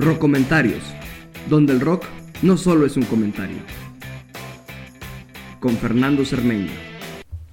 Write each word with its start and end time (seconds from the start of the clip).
Rock 0.00 0.18
Comentarios, 0.18 0.82
donde 1.50 1.74
el 1.74 1.80
rock 1.80 2.06
no 2.40 2.56
solo 2.56 2.86
es 2.86 2.96
un 2.96 3.02
comentario. 3.02 3.58
Con 5.60 5.76
Fernando 5.76 6.24
Cermeño. 6.24 6.72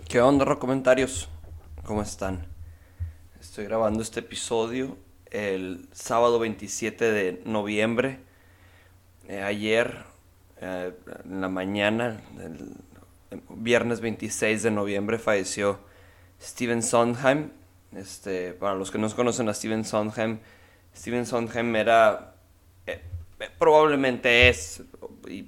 ¿Qué 0.08 0.22
onda, 0.22 0.46
Rock 0.46 0.60
Comentarios? 0.60 1.28
¿Cómo 1.84 2.02
están? 2.02 2.48
Estoy 3.42 3.66
grabando 3.66 4.02
este 4.02 4.22
episodio 4.22 4.98
el 5.30 5.90
sábado 5.92 6.40
27 6.40 7.12
de 7.12 7.42
noviembre. 7.44 8.20
Eh, 9.28 9.42
ayer, 9.42 10.06
eh, 10.62 10.94
en 11.26 11.42
la 11.42 11.50
mañana, 11.50 12.22
el 12.42 12.76
viernes 13.50 14.00
26 14.00 14.64
de 14.64 14.72
noviembre, 14.72 15.20
falleció 15.20 15.82
Steven 16.42 16.82
Sondheim. 16.82 17.50
Este, 17.92 18.54
para 18.54 18.76
los 18.76 18.90
que 18.90 19.00
no 19.00 19.14
conocen 19.14 19.50
a 19.50 19.54
Steven 19.54 19.84
Sondheim, 19.84 20.40
Steven 20.96 21.26
Sondheim 21.26 21.76
era, 21.76 22.37
eh, 22.88 23.02
probablemente 23.60 24.50
es, 24.50 24.84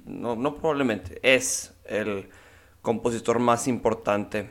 no, 0.04 0.36
no 0.36 0.54
probablemente, 0.54 1.18
es 1.22 1.74
el 1.84 2.28
compositor 2.82 3.38
más 3.38 3.68
importante 3.68 4.50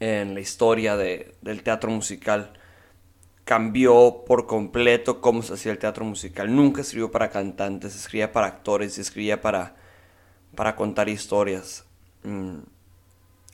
en 0.00 0.34
la 0.34 0.40
historia 0.40 0.96
del 0.96 1.62
teatro 1.62 1.90
musical. 1.90 2.52
Cambió 3.44 4.24
por 4.26 4.46
completo 4.46 5.20
cómo 5.20 5.42
se 5.42 5.54
hacía 5.54 5.72
el 5.72 5.78
teatro 5.78 6.04
musical. 6.04 6.54
Nunca 6.54 6.80
escribió 6.80 7.10
para 7.10 7.30
cantantes, 7.30 7.94
escribía 7.94 8.32
para 8.32 8.48
actores, 8.48 8.98
escribía 8.98 9.40
para, 9.40 9.76
para 10.54 10.74
contar 10.74 11.08
historias. 11.08 11.84
Mm. 12.24 12.58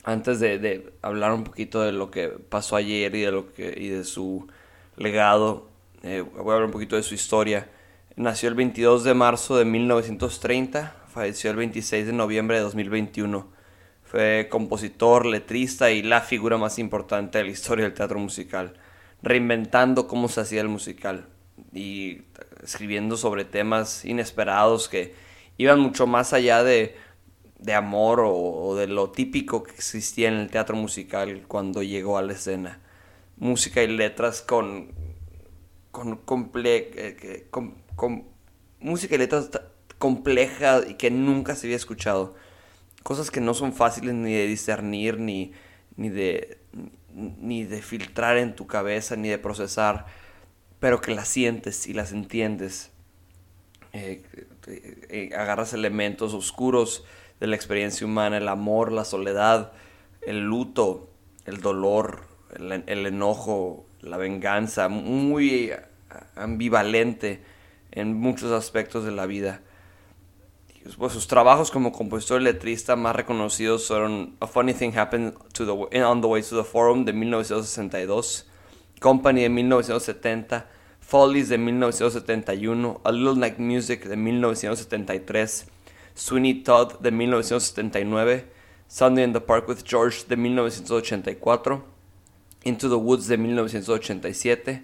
Antes 0.05 0.39
de, 0.39 0.93
hablar 1.01 1.31
un 1.31 1.45
poquito 1.45 1.81
de 1.81 1.93
lo 1.93 2.11
que 2.11 2.27
pasó 2.27 2.75
ayer 2.75 3.15
y 3.15 3.21
de, 3.21 3.31
lo 3.31 3.53
que, 3.53 3.73
y 3.77 3.87
de 3.87 4.03
su 4.03 4.47
legado, 4.97 5.69
eh, 6.01 6.21
voy 6.21 6.51
a 6.51 6.55
hablar 6.55 6.65
un 6.65 6.71
poquito 6.71 6.97
de 6.97 7.03
su 7.03 7.13
historia. 7.13 7.69
Nació 8.15 8.49
el 8.49 8.53
22 8.53 9.03
de 9.03 9.15
marzo 9.15 9.57
de 9.57 9.65
1930, 9.65 10.95
falleció 11.11 11.49
el 11.49 11.57
26 11.57 12.05
de 12.05 12.13
noviembre 12.13 12.57
de 12.57 12.61
2021. 12.61 13.47
Fue 14.03 14.47
compositor, 14.51 15.25
letrista 15.25 15.89
y 15.89 16.03
la 16.03 16.21
figura 16.21 16.59
más 16.59 16.77
importante 16.77 17.39
de 17.39 17.45
la 17.45 17.49
historia 17.49 17.85
del 17.85 17.95
teatro 17.95 18.19
musical, 18.19 18.75
reinventando 19.23 20.07
cómo 20.07 20.27
se 20.27 20.41
hacía 20.41 20.61
el 20.61 20.67
musical 20.67 21.25
y 21.73 22.21
escribiendo 22.61 23.17
sobre 23.17 23.45
temas 23.45 24.05
inesperados 24.05 24.89
que 24.89 25.15
iban 25.57 25.79
mucho 25.79 26.05
más 26.05 26.33
allá 26.33 26.63
de, 26.63 26.95
de 27.57 27.73
amor 27.73 28.21
o, 28.23 28.75
de 28.75 28.85
lo 28.85 29.09
típico 29.09 29.63
que 29.63 29.71
existía 29.71 30.27
en 30.27 30.35
el 30.35 30.51
teatro 30.51 30.75
musical 30.75 31.45
cuando 31.47 31.81
llegó 31.81 32.19
a 32.19 32.21
la 32.21 32.33
escena. 32.33 32.79
Música 33.37 33.81
y 33.81 33.87
letras 33.87 34.43
con 34.43 34.91
con, 35.93 36.17
comple 36.17 36.89
eh, 36.95 37.47
con, 37.95 38.33
música 38.83 39.15
y 39.15 39.17
letras 39.17 39.49
complejas 39.97 40.85
y 40.87 40.95
que 40.95 41.09
nunca 41.09 41.55
se 41.55 41.67
había 41.67 41.77
escuchado. 41.77 42.35
Cosas 43.01 43.31
que 43.31 43.41
no 43.41 43.53
son 43.53 43.73
fáciles 43.73 44.13
ni 44.13 44.33
de 44.33 44.45
discernir, 44.45 45.19
ni, 45.19 45.53
ni, 45.95 46.09
de, 46.09 46.59
ni 47.13 47.63
de 47.63 47.81
filtrar 47.81 48.37
en 48.37 48.55
tu 48.55 48.67
cabeza, 48.67 49.15
ni 49.15 49.29
de 49.29 49.39
procesar, 49.39 50.05
pero 50.79 51.01
que 51.01 51.15
las 51.15 51.27
sientes 51.27 51.87
y 51.87 51.93
las 51.93 52.11
entiendes. 52.11 52.91
Eh, 53.93 54.23
eh, 54.67 55.29
agarras 55.37 55.73
elementos 55.73 56.33
oscuros 56.33 57.05
de 57.39 57.47
la 57.47 57.55
experiencia 57.55 58.05
humana, 58.05 58.37
el 58.37 58.47
amor, 58.47 58.91
la 58.91 59.05
soledad, 59.05 59.71
el 60.21 60.41
luto, 60.41 61.09
el 61.45 61.61
dolor, 61.61 62.27
el 62.55 63.05
enojo, 63.05 63.85
la 64.01 64.17
venganza, 64.17 64.87
muy 64.89 65.71
ambivalente 66.35 67.41
en 67.95 68.13
muchos 68.13 68.51
aspectos 68.51 69.05
de 69.05 69.11
la 69.11 69.25
vida. 69.25 69.61
Pues, 70.97 71.13
sus 71.13 71.27
trabajos 71.27 71.71
como 71.71 71.93
compositor 71.93 72.41
y 72.41 72.45
letrista 72.45 72.95
más 72.95 73.15
reconocidos 73.15 73.87
fueron 73.87 74.35
A 74.41 74.47
Funny 74.47 74.73
Thing 74.73 74.91
Happened 74.97 75.33
on 76.05 76.21
the 76.21 76.27
Way 76.27 76.41
to 76.41 76.61
the 76.61 76.69
Forum 76.69 77.05
de 77.05 77.13
1962, 77.13 78.45
Company 78.99 79.43
de 79.43 79.49
1970, 79.49 80.67
Follies 80.99 81.49
de 81.49 81.57
1971, 81.57 83.01
A 83.03 83.11
Little 83.11 83.35
Night 83.35 83.59
Music 83.59 84.05
de 84.05 84.17
1973, 84.17 85.67
Sweeney 86.15 86.63
Todd 86.63 86.99
de 86.99 87.11
1979, 87.11 88.45
Sunday 88.87 89.23
in 89.23 89.33
the 89.33 89.41
Park 89.41 89.67
with 89.67 89.83
George 89.85 90.25
de 90.27 90.35
1984, 90.35 91.83
Into 92.65 92.89
the 92.89 92.97
Woods 92.97 93.27
de 93.27 93.37
1987. 93.37 94.83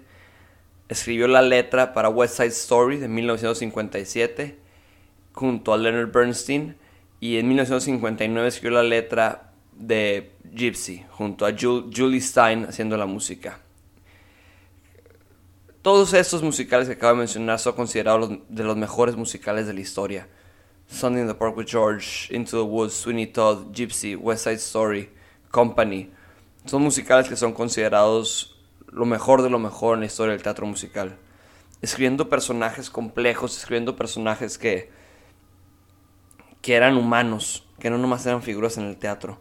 Escribió 0.90 1.28
la 1.28 1.40
letra 1.40 1.94
para 1.94 2.08
West 2.08 2.36
Side 2.36 2.48
Story 2.48 2.96
de 2.96 3.06
1957 3.06 4.58
junto 5.32 5.72
a 5.72 5.78
Leonard 5.78 6.10
Bernstein 6.10 6.76
y 7.20 7.38
en 7.38 7.46
1959 7.46 8.48
escribió 8.48 8.78
la 8.78 8.82
letra 8.82 9.52
de 9.72 10.32
Gypsy 10.52 11.04
junto 11.12 11.46
a 11.46 11.52
Julie 11.52 12.20
Stein 12.20 12.64
haciendo 12.64 12.96
la 12.96 13.06
música. 13.06 13.60
Todos 15.80 16.12
estos 16.12 16.42
musicales 16.42 16.88
que 16.88 16.94
acabo 16.94 17.12
de 17.12 17.18
mencionar 17.20 17.60
son 17.60 17.74
considerados 17.74 18.28
de 18.48 18.64
los 18.64 18.76
mejores 18.76 19.14
musicales 19.14 19.68
de 19.68 19.74
la 19.74 19.80
historia. 19.80 20.28
Sunday 20.88 21.22
in 21.22 21.28
the 21.28 21.34
Park 21.34 21.56
with 21.56 21.66
George, 21.66 22.34
Into 22.34 22.56
the 22.56 22.68
Woods, 22.68 22.94
Sweeney 22.94 23.28
Todd, 23.28 23.72
Gypsy, 23.72 24.16
West 24.16 24.42
Side 24.42 24.56
Story, 24.56 25.08
Company, 25.52 26.10
son 26.64 26.82
musicales 26.82 27.28
que 27.28 27.36
son 27.36 27.52
considerados 27.52 28.59
lo 28.90 29.06
mejor 29.06 29.42
de 29.42 29.50
lo 29.50 29.58
mejor 29.58 29.94
en 29.94 30.00
la 30.00 30.06
historia 30.06 30.32
del 30.32 30.42
teatro 30.42 30.66
musical. 30.66 31.16
Escribiendo 31.82 32.28
personajes 32.28 32.90
complejos, 32.90 33.56
escribiendo 33.56 33.96
personajes 33.96 34.58
que, 34.58 34.90
que 36.60 36.74
eran 36.74 36.96
humanos, 36.96 37.66
que 37.78 37.90
no 37.90 37.98
nomás 37.98 38.26
eran 38.26 38.42
figuras 38.42 38.76
en 38.76 38.84
el 38.84 38.96
teatro. 38.96 39.38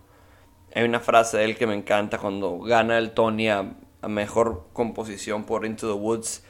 Hay 0.74 0.84
una 0.84 1.00
frase 1.00 1.38
de 1.38 1.46
él 1.46 1.58
que 1.58 1.68
me 1.68 1.74
encanta 1.74 2.20
cuando 2.20 2.60
gana 2.60 2.98
el 2.98 3.12
Tony 3.12 3.50
a, 3.50 3.76
mejor 4.08 4.68
composición 4.72 5.44
por 5.44 5.66
Into 5.66 5.88
the 5.88 6.00
Woods, 6.00 6.44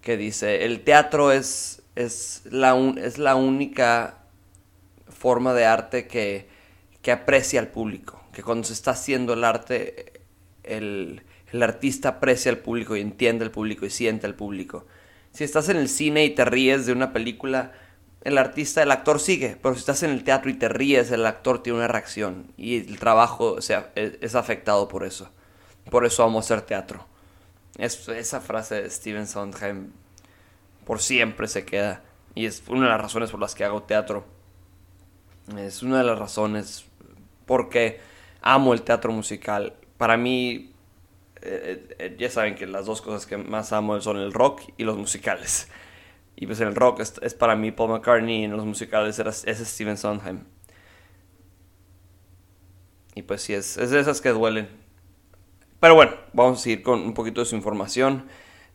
que 0.00 0.16
dice, 0.16 0.64
el 0.64 0.84
teatro 0.84 1.32
es, 1.32 1.82
es, 1.96 2.42
la, 2.44 2.76
es 2.96 3.18
la 3.18 3.34
única 3.34 4.24
forma 5.08 5.52
de 5.52 5.64
arte 5.64 6.06
que, 6.06 6.48
que 7.00 7.10
aprecia 7.10 7.58
al 7.58 7.68
público, 7.68 8.22
que 8.32 8.42
cuando 8.42 8.64
se 8.64 8.72
está 8.72 8.92
haciendo 8.92 9.32
el 9.32 9.42
arte 9.42 10.22
el, 10.62 11.22
artista 11.60 12.08
aprecia 12.08 12.50
al 12.52 12.58
público 12.58 12.96
y 12.96 13.00
entiende 13.00 13.44
al 13.44 13.50
público 13.50 13.84
y 13.84 13.90
siente 13.90 14.26
al 14.26 14.34
público. 14.34 14.86
Si 15.32 15.44
estás 15.44 15.68
en 15.68 15.76
el 15.76 15.88
cine 15.88 16.24
y 16.24 16.30
te 16.30 16.44
ríes 16.44 16.86
de 16.86 16.92
una 16.92 17.12
película, 17.12 17.72
el 18.22 18.38
artista, 18.38 18.82
el 18.82 18.90
actor 18.90 19.18
sigue, 19.18 19.58
pero 19.60 19.74
si 19.74 19.80
estás 19.80 20.02
en 20.02 20.10
el 20.10 20.24
teatro 20.24 20.50
y 20.50 20.54
te 20.54 20.68
ríes, 20.68 21.10
el 21.10 21.26
actor 21.26 21.62
tiene 21.62 21.78
una 21.78 21.88
reacción 21.88 22.52
y 22.56 22.78
el 22.78 22.98
trabajo 22.98 23.60
sea, 23.60 23.90
e, 23.96 24.18
es, 24.20 24.34
afectado 24.34 24.88
por 24.88 25.04
eso. 25.04 25.30
Por 25.90 26.06
eso 26.06 26.22
amo 26.22 26.38
hacer 26.38 26.62
teatro. 26.62 27.06
Es, 27.76 28.08
esa 28.08 28.40
frase 28.40 28.82
de 28.82 28.90
Steven 28.90 29.26
Sondheim 29.26 29.90
por 30.86 31.00
siempre 31.00 31.48
se 31.48 31.64
queda 31.64 32.02
y 32.34 32.46
es 32.46 32.62
una 32.68 32.84
de 32.84 32.90
las 32.90 33.00
razones 33.00 33.30
por 33.30 33.40
las 33.40 33.54
que 33.54 33.64
hago 33.64 33.82
teatro. 33.82 34.24
Es 35.58 35.82
una 35.82 35.98
de 35.98 36.04
las 36.04 36.18
razones 36.18 36.84
porque 37.44 38.00
amo 38.40 38.72
el 38.72 38.82
teatro 38.82 39.12
musical 39.12 39.74
para 40.02 40.16
mí, 40.16 40.71
eh, 41.42 41.96
eh, 41.98 42.16
ya 42.18 42.30
saben 42.30 42.54
que 42.54 42.66
las 42.66 42.86
dos 42.86 43.02
cosas 43.02 43.26
que 43.26 43.36
más 43.36 43.72
amo 43.72 44.00
son 44.00 44.18
el 44.18 44.32
rock 44.32 44.62
y 44.76 44.84
los 44.84 44.96
musicales. 44.96 45.68
Y 46.36 46.46
pues 46.46 46.60
en 46.60 46.68
el 46.68 46.74
rock 46.74 47.00
es, 47.00 47.34
para 47.34 47.56
mí 47.56 47.70
Paul 47.72 47.90
McCartney 47.90 48.40
y 48.40 48.44
en 48.44 48.56
los 48.56 48.64
musicales 48.64 49.18
es 49.18 49.58
Steven 49.58 49.96
Sondheim. 49.96 50.40
Y 53.14 53.22
pues 53.22 53.42
sí, 53.42 53.54
es, 53.54 53.76
es 53.76 53.90
de 53.90 54.00
esas 54.00 54.20
que 54.20 54.30
duelen. 54.30 54.68
Pero 55.80 55.94
bueno, 55.94 56.12
vamos 56.32 56.60
a 56.60 56.62
seguir 56.62 56.82
con 56.82 57.00
un 57.00 57.14
poquito 57.14 57.40
de 57.40 57.46
su 57.46 57.56
información. 57.56 58.26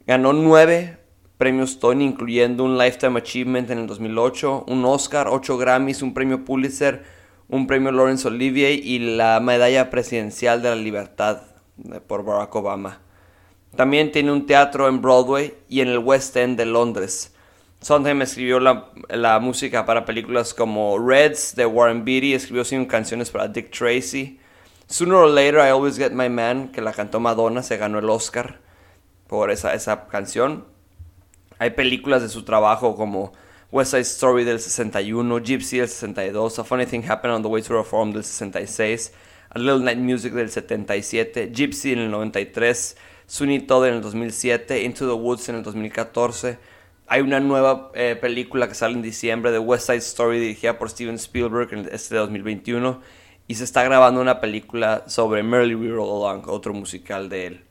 Ganó 0.06 0.34
nueve 0.34 1.00
premios 1.38 1.80
Tony, 1.80 2.06
incluyendo 2.06 2.64
un 2.64 2.78
Lifetime 2.78 3.20
Achievement 3.20 3.70
en 3.70 3.80
el 3.80 3.88
2008, 3.88 4.66
un 4.68 4.86
Oscar, 4.86 5.28
ocho 5.28 5.58
Grammys, 5.58 6.02
un 6.02 6.14
premio 6.14 6.44
Pulitzer, 6.44 7.04
un 7.48 7.68
premio 7.68 7.92
Laurence 7.92 8.28
Olivier 8.28 8.74
y 8.84 9.00
la 9.00 9.40
medalla 9.40 9.90
presidencial 9.90 10.62
de 10.62 10.70
la 10.70 10.76
libertad 10.76 11.42
por 12.08 12.24
Barack 12.24 12.56
Obama. 12.56 13.00
También 13.76 14.12
tiene 14.12 14.32
un 14.32 14.46
teatro 14.46 14.88
en 14.88 15.02
Broadway 15.02 15.54
y 15.70 15.82
en 15.82 15.90
el 15.90 16.00
West 16.00 16.36
End 16.36 16.58
de 16.58 16.66
Londres. 16.66 17.34
Sondheim 17.80 18.22
escribió 18.22 18.60
la, 18.60 19.40
música 19.40 19.86
para 19.86 20.04
películas 20.04 20.54
como 20.54 20.98
Reds 20.98 21.56
de 21.56 21.66
Warren 21.66 22.04
Beatty, 22.04 22.34
escribió 22.34 22.66
cinco 22.66 22.88
canciones 22.90 23.30
para 23.30 23.48
Dick 23.48 23.70
Tracy. 23.72 24.40
Sooner 24.88 25.16
or 25.16 25.30
Later 25.30 25.60
I 25.60 25.70
Always 25.70 25.98
Get 25.98 26.12
My 26.12 26.30
Man, 26.30 26.70
que 26.70 26.82
la 26.82 26.94
cantó 26.94 27.20
Madonna, 27.20 27.62
se 27.62 27.78
ganó 27.78 28.00
el 28.00 28.10
Oscar 28.10 28.60
por 29.28 29.52
esa, 29.52 29.74
esa 29.74 30.08
canción. 30.08 30.66
Hay 31.60 31.72
películas 31.72 32.22
de 32.22 32.30
su 32.30 32.44
trabajo 32.44 32.96
como 32.96 33.34
West 33.72 33.92
Side 33.92 34.02
Story 34.02 34.44
del 34.44 34.60
61, 34.60 35.40
Gypsy 35.40 35.80
del 35.80 35.90
62, 35.90 36.60
A 36.60 36.64
Funny 36.64 36.86
Thing 36.86 37.04
Happened 37.08 37.36
on 37.36 37.42
the 37.44 37.50
Way 37.50 37.62
to 37.64 37.78
Reform 37.78 38.14
del 38.14 38.24
66, 38.24 39.12
A 39.12 39.27
Little 39.60 39.80
Night 39.80 40.00
Music 40.00 40.34
del 40.34 40.50
77, 40.50 41.52
Gypsy 41.54 41.94
en 41.94 42.00
el 42.00 42.12
93, 42.12 42.98
Sweeney 43.26 43.60
Todd 43.62 43.88
en 43.88 43.96
el 43.96 44.02
2007, 44.02 44.84
Into 44.84 45.08
the 45.08 45.14
Woods 45.14 45.50
en 45.50 45.56
el 45.56 45.64
2014, 45.64 46.58
hay 47.08 47.22
una 47.22 47.40
nueva 47.40 47.92
eh, 47.96 48.18
película 48.20 48.68
que 48.68 48.76
sale 48.76 48.94
en 48.94 49.02
diciembre 49.02 49.52
de 49.52 49.60
West 49.60 49.88
Side 49.88 49.98
Story 50.00 50.40
dirigida 50.40 50.78
por 50.78 50.90
Steven 50.90 51.16
Spielberg 51.16 51.74
en 51.74 51.90
este 51.92 52.16
2021 52.16 53.02
y 53.48 53.56
se 53.56 53.64
está 53.64 53.84
grabando 53.84 54.20
una 54.20 54.42
película 54.42 55.06
sobre 55.08 55.42
Merrily 55.42 55.76
We 55.76 55.88
Roll 55.88 56.26
Along, 56.26 56.50
otro 56.50 56.74
musical 56.74 57.30
de 57.30 57.48
él. 57.48 57.64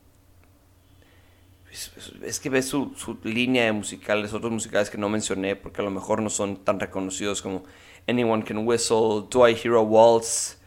Es, 2.23 2.39
que 2.39 2.49
ves 2.49 2.67
su, 2.67 2.91
línea 3.23 3.65
de 3.65 3.71
musicales, 3.71 4.33
otros 4.33 4.51
musicales 4.51 4.89
que 4.89 4.97
no 4.97 5.09
mencioné 5.09 5.55
porque 5.55 5.81
a 5.81 5.83
lo 5.83 5.91
mejor 5.91 6.23
no 6.23 6.31
son 6.31 6.57
tan 6.57 6.79
reconocidos 6.79 7.43
como 7.43 7.63
Anyone 8.07 8.43
Can 8.43 8.65
Whistle, 8.65 9.27
Do 9.29 9.47
I 9.47 9.53
Hear 9.53 9.75
Waltz, 9.75 10.57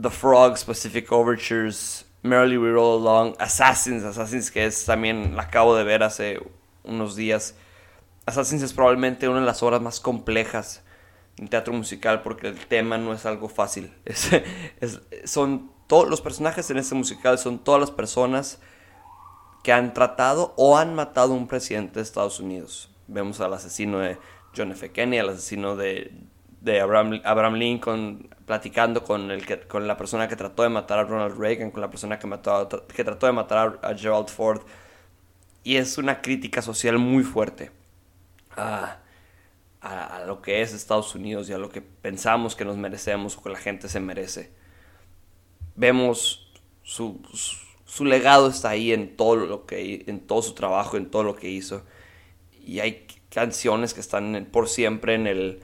The 0.00 0.10
Frog, 0.10 0.58
Pacific 0.64 1.10
Overtures, 1.12 2.04
Merrily 2.22 2.58
We 2.58 2.70
Roll 2.70 3.00
Along, 3.00 3.34
Assassins, 3.38 4.04
Assassins 4.04 4.50
que 4.50 4.66
es 4.66 4.84
también 4.84 5.36
la 5.36 5.44
acabo 5.44 5.74
de 5.74 5.84
ver 5.84 6.02
hace 6.02 6.40
unos 6.84 7.16
días. 7.16 7.54
Assassins 8.26 8.62
es 8.62 8.72
probablemente 8.72 9.28
una 9.28 9.40
de 9.40 9.46
las 9.46 9.62
obras 9.62 9.80
más 9.80 10.00
complejas 10.00 10.82
en 11.38 11.48
teatro 11.48 11.72
musical 11.72 12.22
porque 12.22 12.48
el 12.48 12.66
tema 12.66 12.98
no 12.98 13.12
es 13.12 13.24
algo 13.24 13.48
fácil. 13.48 13.92
son 15.24 15.70
todos 15.86 16.08
los 16.08 16.20
personajes 16.20 16.70
en 16.70 16.78
este 16.78 16.94
musical 16.94 17.38
son 17.38 17.58
todas 17.58 17.80
las 17.80 17.90
personas 17.90 18.60
que 19.64 19.72
han 19.72 19.92
tratado 19.92 20.54
o 20.56 20.78
han 20.78 20.94
matado 20.94 21.32
a 21.32 21.36
un 21.36 21.48
presidente 21.48 21.94
de 21.94 22.02
Estados 22.02 22.38
Unidos. 22.38 22.90
Vemos 23.08 23.40
al 23.40 23.52
asesino 23.54 23.98
de 23.98 24.16
John 24.56 24.72
F. 24.72 24.92
Kennedy, 24.92 25.18
al 25.18 25.30
asesino 25.30 25.76
de, 25.76 26.12
de 26.60 26.80
Abraham, 26.80 27.54
Lincoln, 27.54 28.28
platicando 28.44 29.02
con, 29.02 29.30
el 29.30 29.66
con 29.66 29.88
la 29.88 29.96
persona 29.96 30.28
que 30.28 30.36
trató 30.36 30.62
de 30.62 30.68
matar 30.68 30.98
a 30.98 31.04
Ronald 31.04 31.38
Reagan, 31.38 31.70
con 31.70 31.80
la 31.80 31.90
persona 31.90 32.18
que, 32.18 32.26
mató 32.26 32.68
que 32.86 33.04
trató 33.04 33.26
de 33.26 33.32
matar 33.32 33.78
a 33.82 33.94
Gerald 33.94 34.28
Ford. 34.28 34.62
Y 35.62 35.76
es 35.76 35.98
una 35.98 36.20
crítica 36.20 36.62
social 36.62 36.98
muy 36.98 37.22
fuerte 37.22 37.70
a, 38.56 38.98
a, 39.80 40.24
lo 40.26 40.42
que 40.42 40.62
es 40.62 40.72
Estados 40.72 41.14
Unidos 41.14 41.48
y 41.48 41.52
a 41.52 41.58
lo 41.58 41.70
que 41.70 41.80
pensamos 41.80 42.56
que 42.56 42.64
nos 42.64 42.76
merecemos 42.76 43.36
o 43.36 43.42
que 43.42 43.50
la 43.50 43.58
gente 43.58 43.88
se 43.88 44.00
merece. 44.00 44.52
Vemos 45.76 46.52
su, 46.82 47.22
su, 47.86 48.04
legado 48.04 48.48
está 48.48 48.70
ahí 48.70 48.92
en 48.92 49.16
todo 49.16 49.36
lo 49.36 49.66
que 49.66 50.04
en 50.06 50.20
todo 50.20 50.42
su 50.42 50.54
trabajo, 50.54 50.96
en 50.96 51.10
todo 51.10 51.24
lo 51.24 51.36
que 51.36 51.48
hizo. 51.48 51.84
Y 52.64 52.80
hay 52.80 53.06
canciones 53.30 53.94
que 53.94 54.00
están 54.00 54.48
por 54.50 54.68
siempre 54.68 55.14
en 55.14 55.26
el 55.26 55.62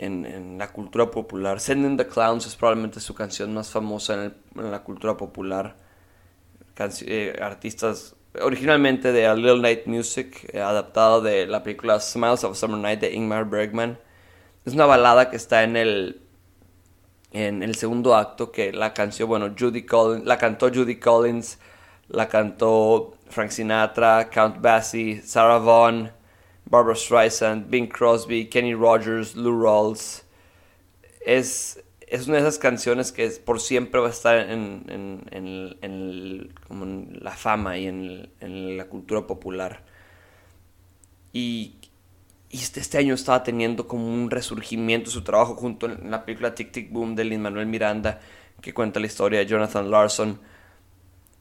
en, 0.00 0.58
la 0.58 0.72
cultura 0.72 1.10
popular. 1.10 1.60
Sending 1.60 1.96
the 1.96 2.06
Clowns 2.06 2.46
es 2.46 2.56
probablemente 2.56 3.00
su 3.00 3.14
canción 3.14 3.52
más 3.54 3.70
famosa 3.70 4.24
en, 4.24 4.70
la 4.70 4.82
cultura 4.82 5.16
popular. 5.16 5.76
Eh, 7.02 7.38
artistas 7.42 8.16
originalmente 8.40 9.12
de 9.12 9.26
A 9.26 9.34
Little 9.34 9.60
Night 9.60 9.86
Music, 9.86 10.48
eh, 10.52 10.60
adaptado 10.60 11.20
de 11.20 11.46
la 11.46 11.62
película 11.62 12.00
Smiles 12.00 12.44
of 12.44 12.56
Summer 12.56 12.78
Night 12.78 13.00
de 13.00 13.12
Ingmar 13.12 13.44
Bergman. 13.44 13.98
Es 14.64 14.72
una 14.72 14.86
balada 14.86 15.30
que 15.30 15.36
está 15.36 15.62
en 15.62 15.76
el 15.76 16.22
en 17.32 17.62
el 17.62 17.76
segundo 17.76 18.16
acto 18.16 18.50
que 18.50 18.72
la 18.72 18.92
canción, 18.92 19.28
bueno, 19.28 19.54
Judy 19.56 19.86
Collins, 19.86 20.26
la 20.26 20.36
cantó 20.36 20.68
Judy 20.68 20.96
Collins, 20.98 21.58
la 22.08 22.28
cantó 22.28 23.12
Frank 23.28 23.50
Sinatra, 23.50 24.30
Count 24.30 24.60
Basie, 24.60 25.22
Sarah 25.22 25.58
Vaughan, 25.58 26.12
Barbara 26.70 26.94
Streisand, 26.94 27.68
Bing 27.68 27.88
Crosby, 27.88 28.46
Kenny 28.46 28.74
Rogers, 28.74 29.36
Lou 29.36 29.60
Rawls. 29.60 30.24
Es 31.26 31.82
es 32.10 32.26
una 32.26 32.36
de 32.38 32.42
esas 32.42 32.58
canciones 32.58 33.12
que 33.12 33.28
por 33.28 33.60
siempre 33.60 34.00
va 34.00 34.08
a 34.08 34.10
estar 34.10 34.36
en, 34.50 34.82
la 37.22 37.30
fama 37.30 37.78
y 37.78 37.86
en, 37.86 38.76
la 38.76 38.86
cultura 38.86 39.26
popular. 39.28 39.84
Y, 41.32 41.76
este, 42.50 42.80
este, 42.80 42.98
año 42.98 43.14
estaba 43.14 43.44
teniendo 43.44 43.86
como 43.86 44.12
un 44.12 44.28
resurgimiento 44.28 45.08
su 45.08 45.22
trabajo 45.22 45.54
junto 45.54 45.86
en 45.86 46.10
la 46.10 46.24
película 46.24 46.52
Tic 46.52 46.72
Tic 46.72 46.90
Boom 46.90 47.14
de 47.14 47.24
Lin 47.24 47.40
Manuel 47.40 47.66
Miranda, 47.66 48.20
que 48.60 48.74
cuenta 48.74 48.98
la 48.98 49.06
historia 49.06 49.38
de 49.38 49.46
Jonathan 49.46 49.88
Larson. 49.88 50.40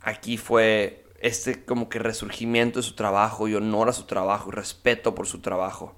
Aquí 0.01 0.37
fue 0.37 1.03
este 1.21 1.65
como 1.65 1.89
que 1.89 1.99
resurgimiento 1.99 2.79
de 2.79 2.83
su 2.83 2.95
trabajo 2.95 3.47
y 3.47 3.55
honor 3.55 3.89
a 3.89 3.93
su 3.93 4.05
trabajo 4.05 4.49
y 4.49 4.55
respeto 4.55 5.15
por 5.15 5.27
su 5.27 5.39
trabajo 5.39 5.95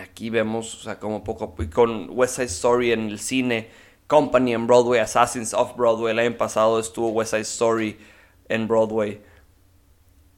aquí 0.00 0.30
vemos, 0.30 0.74
o 0.74 0.82
sea, 0.82 0.98
como 0.98 1.24
poco 1.24 1.54
con 1.72 2.08
West 2.10 2.36
Side 2.36 2.46
Story 2.46 2.92
en 2.92 3.08
el 3.08 3.18
cine, 3.18 3.68
Company 4.06 4.54
en 4.54 4.66
Broadway, 4.66 5.00
Assassins 5.00 5.54
of 5.54 5.76
Broadway, 5.76 6.12
el 6.12 6.18
año 6.18 6.36
pasado 6.36 6.78
estuvo 6.78 7.10
West 7.10 7.30
Side 7.30 7.42
Story 7.42 7.98
en 8.48 8.68
Broadway 8.68 9.22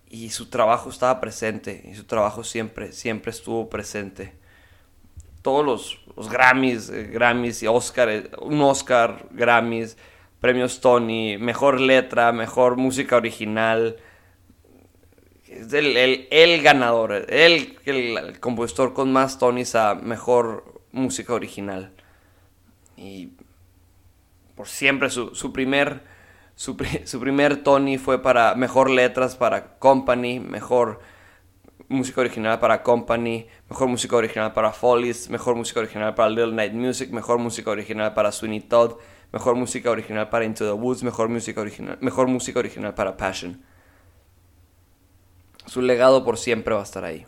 y 0.09 0.31
su 0.31 0.49
trabajo 0.49 0.91
estaba 0.91 1.21
presente 1.21 1.89
y 1.91 1.95
su 1.95 2.05
trabajo 2.05 2.45
siempre, 2.45 2.93
siempre 2.93 3.31
estuvo 3.31 3.69
presente. 3.69 4.35
Todos 5.43 5.65
los, 5.65 6.01
los 6.17 6.29
Grammys, 6.29 6.89
eh, 6.91 7.05
Grammys 7.05 7.63
y 7.63 7.67
Oscar, 7.67 8.09
eh, 8.09 8.31
un 8.41 8.61
Oscar, 8.61 9.27
Grammys, 9.31 9.97
premios 10.41 10.81
Tony, 10.81 11.39
mejor 11.39 11.81
letra, 11.81 12.33
mejor 12.33 12.77
música 12.77 13.17
original, 13.17 13.97
es 15.49 15.73
el, 15.73 16.63
ganador, 16.63 17.13
el, 17.29 17.79
el, 17.85 18.41
compositor 18.41 18.93
con 18.93 19.13
más 19.13 19.39
Tonys 19.39 19.75
a 19.75 19.95
mejor 19.95 20.83
música 20.93 21.35
original. 21.35 21.93
Y 22.97 23.31
por 24.55 24.69
siempre 24.69 25.11
su, 25.11 25.53
primer, 25.53 26.03
su, 26.57 26.77
primer 26.77 27.63
Tony 27.63 27.99
fue 27.99 28.21
para 28.21 28.55
mejor 28.55 28.91
letras 28.91 29.37
para 29.37 29.79
Company, 29.79 30.41
mejor 30.41 31.01
música 31.89 32.21
original 32.23 32.59
para 32.59 32.83
Company, 32.83 33.47
mejor 33.69 33.89
música 33.89 34.17
original 34.17 34.53
para 34.53 34.73
Follies, 34.73 35.31
mejor 35.31 35.55
música 35.55 35.81
original 35.81 36.15
para 36.15 36.31
Little 36.31 36.53
Night 36.53 36.73
Music, 36.73 37.11
mejor 37.11 37.39
música 37.39 37.71
original 37.71 38.13
para 38.15 38.33
Sweeney 38.33 38.61
Todd, 38.61 38.97
mejor 39.33 39.57
música 39.57 39.91
original 39.91 40.29
para 40.29 40.45
Into 40.45 40.65
the 40.65 40.73
Woods, 40.73 41.03
mejor 41.03 41.29
música 41.29 41.61
original, 41.61 41.99
mejor 42.01 42.29
música 42.29 42.59
original 42.59 42.95
para 42.95 43.17
Passion 43.17 43.63
su 45.67 45.83
legado 45.83 46.25
por 46.25 46.39
siempre 46.39 46.75
va 46.75 46.81
a 46.81 46.85
estar 46.85 47.05
ahí. 47.05 47.27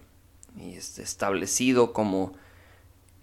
Y 0.56 0.74
es 0.74 0.98
establecido 0.98 1.92
como 1.92 2.32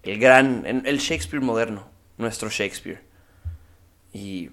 el 0.02 0.18
gran, 0.18 0.64
el 0.66 0.98
Shakespeare 0.98 1.42
moderno, 1.42 1.88
nuestro 2.18 2.48
Shakespeare. 2.48 3.00
Y 4.12 4.50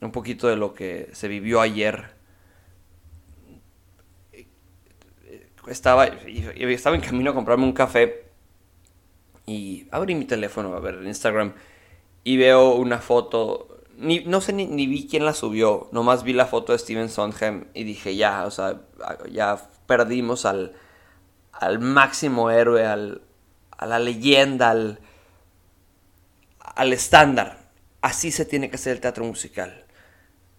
un 0.00 0.10
poquito 0.10 0.48
de 0.48 0.56
lo 0.56 0.74
que 0.74 1.08
se 1.12 1.28
vivió 1.28 1.60
ayer. 1.60 2.14
Estaba, 5.68 6.06
estaba 6.06 6.96
en 6.96 7.02
camino 7.02 7.30
a 7.30 7.34
comprarme 7.34 7.64
un 7.64 7.72
café 7.72 8.24
y 9.46 9.86
abrí 9.90 10.14
mi 10.14 10.26
teléfono 10.26 10.74
a 10.74 10.80
ver 10.80 11.02
Instagram 11.04 11.54
y 12.24 12.36
veo 12.36 12.74
una 12.74 12.98
foto 12.98 13.74
no 13.96 14.40
sé 14.40 14.52
ni, 14.52 14.86
vi 14.86 15.06
quién 15.08 15.24
la 15.24 15.34
subió, 15.34 15.88
nomás 15.92 16.24
vi 16.24 16.32
la 16.32 16.46
foto 16.46 16.72
de 16.72 16.78
Steven 16.78 17.08
Sondheim 17.08 17.66
y 17.74 17.84
dije, 17.84 18.16
ya, 18.16 18.44
o 18.44 18.50
sea, 18.50 18.80
ya 19.30 19.56
perdimos 19.86 20.46
al, 20.46 20.72
al 21.52 21.78
máximo 21.78 22.50
héroe, 22.50 22.86
al, 22.86 23.22
a 23.70 23.86
la 23.86 23.98
leyenda, 23.98 24.70
al, 24.70 24.98
al 26.58 26.92
estándar. 26.92 27.58
Así 28.00 28.30
se 28.30 28.44
tiene 28.44 28.68
que 28.68 28.76
hacer 28.76 28.94
el 28.94 29.00
teatro 29.00 29.24
musical. 29.24 29.84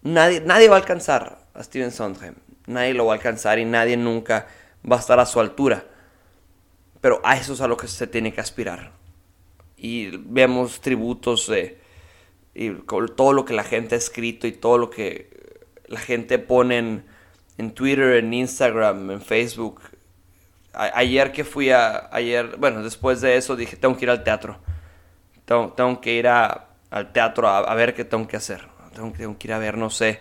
Nadie, 0.02 0.40
nadie 0.40 0.68
va 0.68 0.76
a 0.76 0.80
alcanzar 0.80 1.38
a 1.54 1.62
Steven 1.62 1.92
Sondheim, 1.92 2.34
nadie 2.66 2.94
lo 2.94 3.06
va 3.06 3.12
a 3.12 3.16
alcanzar 3.16 3.58
y 3.58 3.64
nadie 3.64 3.96
nunca 3.96 4.46
va 4.90 4.96
a 4.96 5.00
estar 5.00 5.20
a 5.20 5.26
su 5.26 5.40
altura. 5.40 5.84
Pero 7.00 7.20
a 7.24 7.36
eso 7.36 7.52
es 7.52 7.60
a 7.60 7.68
lo 7.68 7.76
que 7.76 7.86
se 7.86 8.06
tiene 8.06 8.32
que 8.32 8.40
aspirar. 8.40 8.92
Y 9.86 10.10
vemos 10.16 10.80
tributos 10.80 11.46
de 11.46 11.78
todo 13.14 13.32
lo 13.32 13.44
que 13.44 13.54
la 13.54 13.62
gente 13.62 13.94
ha 13.94 13.98
escrito 13.98 14.48
y 14.48 14.52
todo 14.52 14.78
lo 14.78 14.90
que 14.90 15.30
la 15.86 16.00
gente 16.00 16.40
pone 16.40 17.04
en, 17.56 17.70
Twitter, 17.70 18.14
en 18.16 18.34
Instagram, 18.34 19.12
en 19.12 19.20
Facebook. 19.20 19.80
ayer 20.72 21.30
que 21.30 21.44
fui 21.44 21.70
a, 21.70 22.08
ayer, 22.10 22.56
bueno, 22.58 22.82
después 22.82 23.20
de 23.20 23.36
eso 23.36 23.54
dije, 23.54 23.76
tengo 23.76 23.96
que 23.96 24.06
ir 24.06 24.10
al 24.10 24.24
teatro. 24.24 24.58
Tengo, 25.44 25.72
tengo 25.76 26.00
que 26.00 26.14
ir 26.14 26.26
al 26.26 27.12
teatro 27.12 27.46
a, 27.46 27.74
ver 27.76 27.94
qué 27.94 28.04
tengo 28.04 28.26
que 28.26 28.36
hacer. 28.36 28.66
Tengo, 28.92 29.12
tengo, 29.12 29.38
que 29.38 29.46
ir 29.46 29.52
a 29.52 29.58
ver, 29.58 29.78
no 29.78 29.88
sé. 29.88 30.20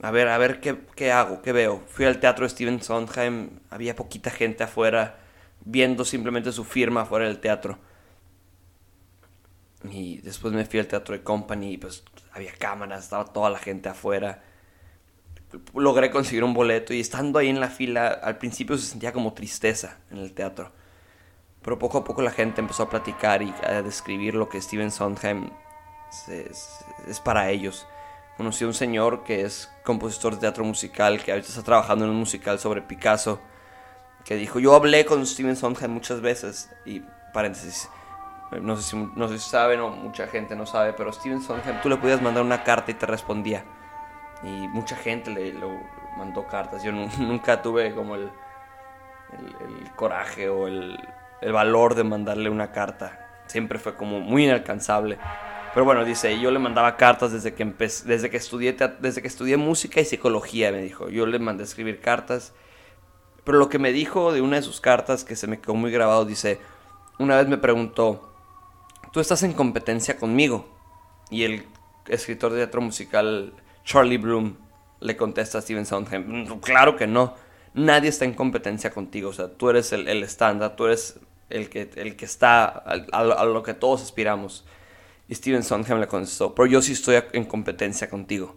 A 0.00 0.10
ver, 0.10 0.28
a 0.28 0.38
ver 0.38 0.60
qué, 0.60 0.78
qué 0.96 1.12
hago, 1.12 1.42
qué 1.42 1.52
veo. 1.52 1.82
Fui 1.88 2.06
al 2.06 2.20
teatro 2.20 2.46
de 2.46 2.48
Steven 2.48 2.80
Sondheim, 2.80 3.50
había 3.68 3.94
poquita 3.94 4.30
gente 4.30 4.64
afuera 4.64 5.18
viendo 5.62 6.06
simplemente 6.06 6.52
su 6.52 6.64
firma 6.64 7.02
afuera 7.02 7.26
del 7.26 7.38
teatro. 7.38 7.78
Y 9.84 10.18
después 10.18 10.52
me 10.52 10.64
fui 10.64 10.80
al 10.80 10.88
Teatro 10.88 11.14
de 11.14 11.22
Company 11.22 11.74
y 11.74 11.78
pues 11.78 12.02
había 12.32 12.52
cámaras, 12.52 13.04
estaba 13.04 13.24
toda 13.26 13.50
la 13.50 13.58
gente 13.58 13.88
afuera. 13.88 14.42
Logré 15.74 16.10
conseguir 16.10 16.44
un 16.44 16.52
boleto 16.52 16.92
y 16.92 17.00
estando 17.00 17.38
ahí 17.38 17.48
en 17.48 17.60
la 17.60 17.68
fila, 17.68 18.08
al 18.08 18.38
principio 18.38 18.76
se 18.76 18.86
sentía 18.86 19.12
como 19.12 19.32
tristeza 19.34 19.98
en 20.10 20.18
el 20.18 20.32
teatro. 20.32 20.72
Pero 21.62 21.78
poco 21.78 21.98
a 21.98 22.04
poco 22.04 22.22
la 22.22 22.30
gente 22.30 22.60
empezó 22.60 22.84
a 22.84 22.90
platicar 22.90 23.42
y 23.42 23.54
a 23.62 23.82
describir 23.82 24.34
lo 24.34 24.48
que 24.48 24.60
Steven 24.60 24.90
Sondheim 24.90 25.50
es, 26.28 27.20
para 27.20 27.50
ellos. 27.50 27.86
Conocí 28.36 28.64
a 28.64 28.68
un 28.68 28.74
señor 28.74 29.24
que 29.24 29.42
es 29.42 29.70
compositor 29.84 30.34
de 30.34 30.40
teatro 30.40 30.64
musical, 30.64 31.22
que 31.22 31.32
ahorita 31.32 31.48
está 31.48 31.62
trabajando 31.62 32.04
en 32.04 32.12
un 32.12 32.18
musical 32.18 32.58
sobre 32.58 32.82
Picasso. 32.82 33.40
que 34.24 34.36
dijo, 34.36 34.60
yo 34.60 34.74
hablé 34.74 35.04
con 35.06 35.26
Steven 35.26 35.56
Sondheim 35.56 35.90
muchas 35.90 36.20
veces, 36.20 36.70
y 36.84 37.02
paréntesis, 37.32 37.88
no 38.50 38.76
sé, 38.76 38.82
si, 38.82 38.96
no 38.96 39.28
sé 39.28 39.38
si 39.38 39.50
saben 39.50 39.80
mucha 39.80 40.26
gente 40.26 40.56
no 40.56 40.64
sabe, 40.64 40.92
pero 40.94 41.12
Steven 41.12 41.42
Sondheim, 41.42 41.80
tú 41.82 41.88
le 41.88 41.96
podías 41.96 42.22
mandar 42.22 42.42
una 42.42 42.62
carta 42.64 42.90
y 42.90 42.94
te 42.94 43.06
respondía. 43.06 43.64
Y 44.42 44.68
mucha 44.68 44.96
gente 44.96 45.30
le, 45.30 45.54
mandó 46.16 46.46
cartas. 46.46 46.82
Yo 46.82 46.92
nunca 47.18 47.60
tuve 47.62 47.94
como 47.94 48.14
el, 48.14 48.30
el, 49.32 49.90
coraje 49.96 50.48
o 50.48 50.66
el, 50.66 50.98
el, 51.40 51.52
valor 51.52 51.94
de 51.94 52.04
mandarle 52.04 52.48
una 52.48 52.72
carta. 52.72 53.44
Siempre 53.46 53.78
fue 53.78 53.94
como 53.96 54.20
muy 54.20 54.44
inalcanzable. 54.44 55.18
Pero 55.74 55.84
bueno, 55.84 56.04
dice, 56.04 56.40
yo 56.40 56.50
le 56.50 56.58
mandaba 56.58 56.96
cartas 56.96 57.32
desde 57.32 57.54
que, 57.54 57.64
desde 57.64 58.30
que, 58.30 58.36
estudié, 58.36 58.76
desde 59.00 59.20
que 59.20 59.28
estudié 59.28 59.56
música 59.56 60.00
y 60.00 60.04
psicología, 60.04 60.72
me 60.72 60.80
dijo. 60.80 61.08
Yo 61.08 61.26
le 61.26 61.38
mandé 61.38 61.64
escribir 61.64 62.00
cartas. 62.00 62.54
Pero 63.44 63.58
lo 63.58 63.68
que 63.68 63.78
me 63.78 63.92
dijo 63.92 64.32
de 64.32 64.40
una 64.40 64.56
de 64.56 64.62
sus 64.62 64.80
cartas, 64.80 65.24
que 65.24 65.36
se 65.36 65.46
me 65.46 65.60
quedó 65.60 65.74
muy 65.74 65.90
grabado, 65.90 66.24
dice, 66.24 66.60
una 67.18 67.36
vez 67.36 67.48
me 67.48 67.58
preguntó, 67.58 68.28
tú 69.12 69.20
estás 69.20 69.42
en 69.42 69.52
competencia 69.52 70.16
conmigo. 70.16 70.68
Y 71.30 71.44
el 71.44 71.66
escritor 72.08 72.52
de 72.52 72.58
teatro 72.58 72.80
musical 72.80 73.52
Charlie 73.84 74.18
Bloom 74.18 74.56
le 75.00 75.16
contesta 75.16 75.58
a 75.58 75.62
Steven 75.62 75.86
Sondheim, 75.86 76.46
claro 76.60 76.96
que 76.96 77.06
no, 77.06 77.34
nadie 77.74 78.08
está 78.08 78.24
en 78.24 78.34
competencia 78.34 78.90
contigo, 78.90 79.30
o 79.30 79.32
sea, 79.32 79.48
tú 79.48 79.70
eres 79.70 79.92
el 79.92 80.22
estándar, 80.24 80.74
tú 80.74 80.86
eres 80.86 81.20
el 81.50 81.68
que, 81.68 81.90
el 81.96 82.16
que 82.16 82.24
está 82.24 82.66
a, 82.66 83.44
lo 83.44 83.62
que 83.62 83.74
todos 83.74 84.02
aspiramos. 84.02 84.64
Y 85.28 85.34
Steven 85.34 85.62
Sondheim 85.62 86.00
le 86.00 86.06
contestó, 86.06 86.54
pero 86.54 86.66
yo 86.66 86.82
sí 86.82 86.92
estoy 86.92 87.22
en 87.32 87.44
competencia 87.44 88.08
contigo. 88.08 88.56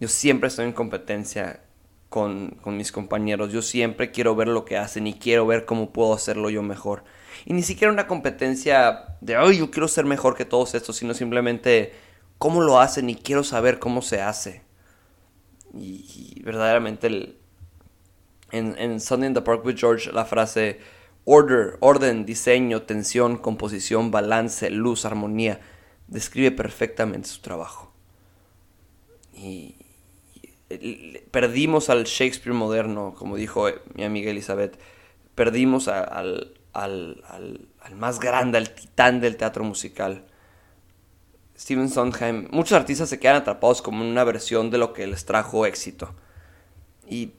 Yo 0.00 0.08
siempre 0.08 0.48
estoy 0.48 0.66
en 0.66 0.72
competencia 0.72 1.62
con, 2.08 2.50
con, 2.62 2.76
mis 2.76 2.90
compañeros. 2.90 3.52
Yo 3.52 3.62
siempre 3.62 4.10
quiero 4.10 4.34
ver 4.34 4.48
lo 4.48 4.64
que 4.64 4.76
hacen 4.76 5.06
y 5.06 5.14
quiero 5.14 5.46
ver 5.46 5.64
cómo 5.64 5.92
puedo 5.92 6.12
hacerlo 6.12 6.50
yo 6.50 6.62
mejor. 6.62 7.04
Y 7.44 7.52
ni 7.52 7.62
siquiera 7.62 7.92
una 7.92 8.06
competencia 8.06 9.16
de, 9.20 9.36
ay, 9.36 9.58
yo 9.58 9.70
quiero 9.70 9.88
ser 9.88 10.04
mejor 10.04 10.36
que 10.36 10.44
todos 10.44 10.74
estos, 10.74 10.96
sino 10.96 11.14
simplemente 11.14 11.92
cómo 12.38 12.60
lo 12.62 12.80
hacen 12.80 13.10
y 13.10 13.16
quiero 13.16 13.44
saber 13.44 13.78
cómo 13.78 14.02
se 14.02 14.22
hace. 14.22 14.62
Y, 15.74 16.40
verdaderamente 16.44 17.06
el, 17.06 17.36
en, 18.52 19.00
Sunday 19.00 19.28
in 19.28 19.34
the 19.34 19.42
Park 19.42 19.64
with 19.64 19.76
George 19.76 20.10
la 20.12 20.24
frase 20.24 20.78
order, 21.24 21.76
orden, 21.80 22.24
diseño, 22.26 22.82
tensión, 22.82 23.38
composición, 23.38 24.10
balance, 24.10 24.70
luz, 24.70 25.04
armonía, 25.04 25.60
describe 26.06 26.50
perfectamente 26.50 27.28
su 27.28 27.40
trabajo. 27.40 27.92
Y, 29.34 29.76
perdimos 31.30 31.90
al 31.90 32.04
Shakespeare 32.04 32.54
moderno, 32.54 33.14
como 33.16 33.36
dijo 33.36 33.68
mi 33.94 34.04
amiga 34.04 34.30
Elizabeth, 34.30 34.78
perdimos 35.34 35.88
al, 35.88 36.54
al, 36.74 37.22
al, 37.28 37.94
más 37.94 38.20
grande, 38.20 38.58
al 38.58 38.70
titán 38.70 39.20
del 39.20 39.36
teatro 39.36 39.64
musical. 39.64 40.24
Steven 41.56 41.88
Sondheim, 41.88 42.48
muchos 42.50 42.72
artistas 42.72 43.08
se 43.08 43.20
quedan 43.20 43.36
atrapados 43.36 43.80
como 43.80 44.02
en 44.02 44.10
una 44.10 44.24
versión 44.24 44.70
de 44.70 44.78
lo 44.78 44.92
que 44.92 45.06
les 45.06 45.24
trajo 45.24 45.66
éxito. 45.66 46.14
Y, 47.08 47.32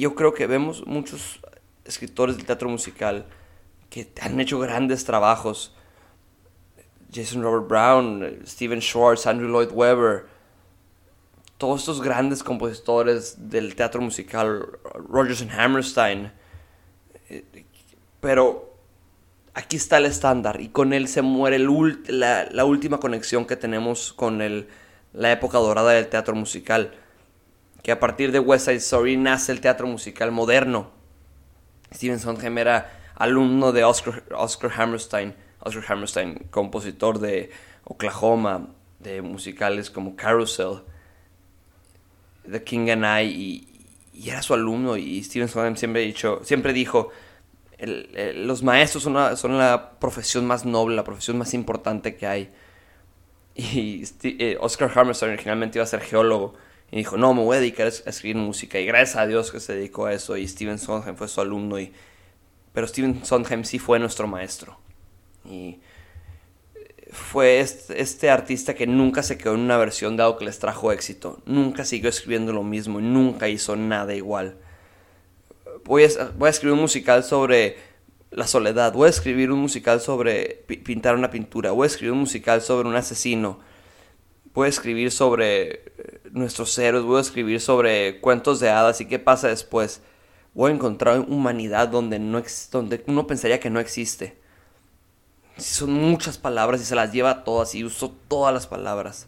yo 0.00 0.14
creo 0.14 0.32
que 0.32 0.46
vemos 0.46 0.86
muchos 0.86 1.40
escritores 1.84 2.36
del 2.36 2.46
teatro 2.46 2.68
musical 2.68 3.26
que 3.90 4.10
han 4.20 4.40
hecho 4.40 4.58
grandes 4.58 5.04
trabajos. 5.04 5.74
Jason 7.12 7.42
Robert 7.42 7.68
Brown, 7.68 8.42
Steven 8.46 8.80
Schwartz, 8.80 9.26
Andrew 9.26 9.48
Lloyd 9.48 9.70
Webber, 9.72 10.26
todos 11.56 11.80
estos 11.80 12.00
grandes 12.00 12.42
compositores 12.42 13.50
del 13.50 13.74
teatro 13.74 14.00
musical, 14.00 14.78
Rogers 14.94 15.42
and 15.42 15.50
Hammerstein. 15.50 16.32
Eh, 17.28 17.44
pero 18.20 18.67
aquí 19.58 19.76
está 19.76 19.98
el 19.98 20.06
estándar 20.06 20.60
y 20.60 20.68
con 20.68 20.92
él 20.92 21.08
se 21.08 21.20
muere 21.20 21.58
la, 21.58 22.64
última 22.64 23.00
conexión 23.00 23.44
que 23.44 23.56
tenemos 23.56 24.12
con 24.12 24.38
la 25.12 25.32
época 25.32 25.58
dorada 25.58 25.90
del 25.90 26.06
teatro 26.06 26.36
musical. 26.36 26.94
Que 27.82 27.90
a 27.90 27.98
partir 27.98 28.30
de 28.30 28.38
West 28.38 28.66
Side 28.66 28.76
Story 28.76 29.16
nace 29.16 29.50
el 29.50 29.60
teatro 29.60 29.88
musical 29.88 30.30
moderno. 30.30 30.92
Steven 31.92 32.20
Sondheim 32.20 32.56
era 32.58 33.10
alumno 33.16 33.72
de 33.72 33.82
Oscar, 33.82 34.22
Hammerstein. 34.76 35.34
Oscar 35.60 35.84
Hammerstein, 35.88 36.46
compositor 36.50 37.18
de 37.18 37.50
Oklahoma, 37.82 38.68
de 39.00 39.22
musicales 39.22 39.90
como 39.90 40.14
Carousel, 40.14 40.82
The 42.48 42.62
King 42.62 42.90
and 42.90 43.04
I, 43.04 43.26
y, 43.26 43.68
y 44.14 44.30
era 44.30 44.40
su 44.42 44.54
alumno. 44.54 44.96
Y 44.96 45.22
Steven 45.24 45.48
Sondheim 45.48 45.74
siempre, 45.74 46.02
dicho, 46.02 46.40
siempre 46.44 46.72
dijo, 46.72 47.10
los 47.80 48.62
maestros 48.62 49.04
son, 49.04 49.36
son, 49.36 49.58
la 49.58 49.98
profesión 50.00 50.46
más 50.46 50.64
noble, 50.64 50.96
la 50.96 51.04
profesión 51.04 51.38
más 51.38 51.54
importante 51.54 52.16
que 52.16 52.26
hay. 52.26 52.50
Y 53.54 54.04
eh, 54.22 54.56
Oscar 54.60 54.90
Hammerstein 54.94 55.32
originalmente 55.32 55.78
iba 55.78 55.84
a 55.84 55.86
ser 55.86 56.00
geólogo. 56.00 56.54
Y 56.90 56.96
dijo, 56.96 57.16
no, 57.16 57.34
me 57.34 57.42
voy 57.42 57.56
a 57.56 57.60
dedicar 57.60 57.86
a 57.86 58.10
escribir 58.10 58.36
música. 58.36 58.78
Y 58.78 58.86
gracias 58.86 59.16
a 59.16 59.26
Dios 59.26 59.52
que 59.52 59.60
se 59.60 59.74
dedicó 59.74 60.06
a 60.06 60.12
eso. 60.12 60.36
Y 60.36 60.48
Steven 60.48 60.78
Sondheim 60.78 61.16
fue 61.16 61.28
su 61.28 61.40
alumno. 61.40 61.78
Y... 61.78 61.92
Pero 62.72 62.86
Steven 62.86 63.24
Sondheim 63.24 63.64
sí 63.64 63.78
fue 63.78 63.98
nuestro 63.98 64.26
maestro. 64.26 64.78
Y 65.44 65.80
fue 67.12 67.60
este, 67.60 68.00
este, 68.00 68.30
artista 68.30 68.74
que 68.74 68.86
nunca 68.86 69.22
se 69.22 69.38
quedó 69.38 69.54
en 69.54 69.60
una 69.60 69.76
versión 69.76 70.16
dado 70.16 70.36
que 70.36 70.44
les 70.44 70.58
trajo 70.58 70.92
éxito. 70.92 71.42
Nunca 71.44 71.84
siguió 71.84 72.08
escribiendo 72.08 72.52
lo 72.52 72.62
mismo. 72.62 73.00
Y 73.00 73.02
nunca 73.02 73.48
hizo 73.48 73.76
nada 73.76 74.14
igual 74.14 74.56
voy 75.88 76.02
a, 76.04 76.48
escribir 76.50 76.74
un 76.74 76.80
musical 76.80 77.24
sobre 77.24 77.78
la 78.30 78.46
soledad, 78.46 78.92
voy 78.92 79.06
a 79.06 79.10
escribir 79.10 79.50
un 79.50 79.58
musical 79.58 80.02
sobre 80.02 80.62
pintar 80.84 81.16
una 81.16 81.30
pintura, 81.30 81.72
voy 81.72 81.84
a 81.84 81.86
escribir 81.86 82.12
un 82.12 82.20
musical 82.20 82.60
sobre 82.60 82.88
un 82.88 82.94
asesino, 82.94 83.58
voy 84.52 84.66
a 84.66 84.68
escribir 84.68 85.10
sobre 85.10 85.70
eh, 85.70 85.80
nuestros 86.30 86.78
héroes, 86.78 87.04
voy 87.04 87.16
a 87.16 87.22
escribir 87.22 87.60
sobre 87.60 88.20
cuentos 88.20 88.60
de 88.60 88.68
hadas 88.68 89.00
y 89.00 89.06
qué 89.06 89.18
pasa 89.18 89.48
después. 89.48 90.02
Voy 90.52 90.72
a 90.72 90.74
encontrar 90.74 91.20
humanidad 91.20 91.88
donde, 91.88 92.18
no 92.18 92.42
donde 92.70 93.02
uno 93.06 93.26
pensaría 93.26 93.60
que 93.60 93.70
no 93.70 93.80
existe. 93.80 94.36
Son 95.56 95.90
muchas 95.90 96.36
palabras 96.36 96.82
y 96.82 96.84
se 96.84 96.94
las 96.94 97.12
lleva 97.12 97.44
todas 97.44 97.74
y 97.74 97.84
uso 97.84 98.14
todas 98.28 98.52
las 98.52 98.66
palabras. 98.66 99.26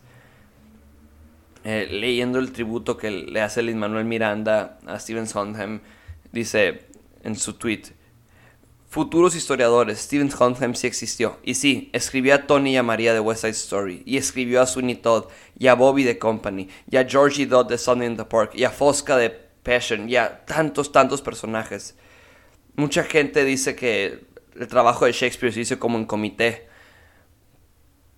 Eh, 1.64 1.88
leyendo 1.90 2.38
el 2.38 2.52
tributo 2.52 2.96
que 2.96 3.10
le 3.10 3.40
hace 3.40 3.62
Lin 3.62 3.78
Manuel 3.78 4.04
Miranda 4.04 4.78
a 4.86 4.98
Steven 4.98 5.26
Sondheim, 5.26 5.80
Dice 6.32 6.86
en 7.22 7.36
su 7.36 7.54
tweet, 7.54 7.82
futuros 8.88 9.34
historiadores, 9.34 10.00
Stephen 10.00 10.30
Sondheim 10.30 10.74
sí 10.74 10.86
existió. 10.86 11.38
Y 11.42 11.54
sí, 11.54 11.90
escribió 11.92 12.34
a 12.34 12.46
Tony 12.46 12.72
y 12.72 12.76
a 12.76 12.82
María 12.82 13.14
de 13.14 13.20
West 13.20 13.42
Side 13.42 13.52
Story, 13.52 14.02
y 14.04 14.16
escribió 14.16 14.60
a 14.60 14.66
Sweeney 14.66 14.96
Todd, 14.96 15.26
y 15.58 15.68
a 15.68 15.74
Bobby 15.74 16.04
de 16.04 16.18
Company, 16.18 16.68
y 16.90 16.96
a 16.96 17.08
Georgie 17.08 17.46
Dodd 17.46 17.68
de 17.68 17.78
Sunday 17.78 18.08
in 18.08 18.16
the 18.16 18.24
Park, 18.24 18.52
y 18.54 18.64
a 18.64 18.70
Fosca 18.70 19.16
de 19.16 19.30
Passion, 19.30 20.08
y 20.08 20.16
a 20.16 20.44
tantos, 20.44 20.92
tantos 20.92 21.22
personajes. 21.22 21.94
Mucha 22.74 23.04
gente 23.04 23.44
dice 23.44 23.76
que 23.76 24.24
el 24.58 24.68
trabajo 24.68 25.04
de 25.04 25.12
Shakespeare 25.12 25.52
se 25.52 25.60
hizo 25.60 25.78
como 25.78 25.98
en 25.98 26.04
comité, 26.04 26.68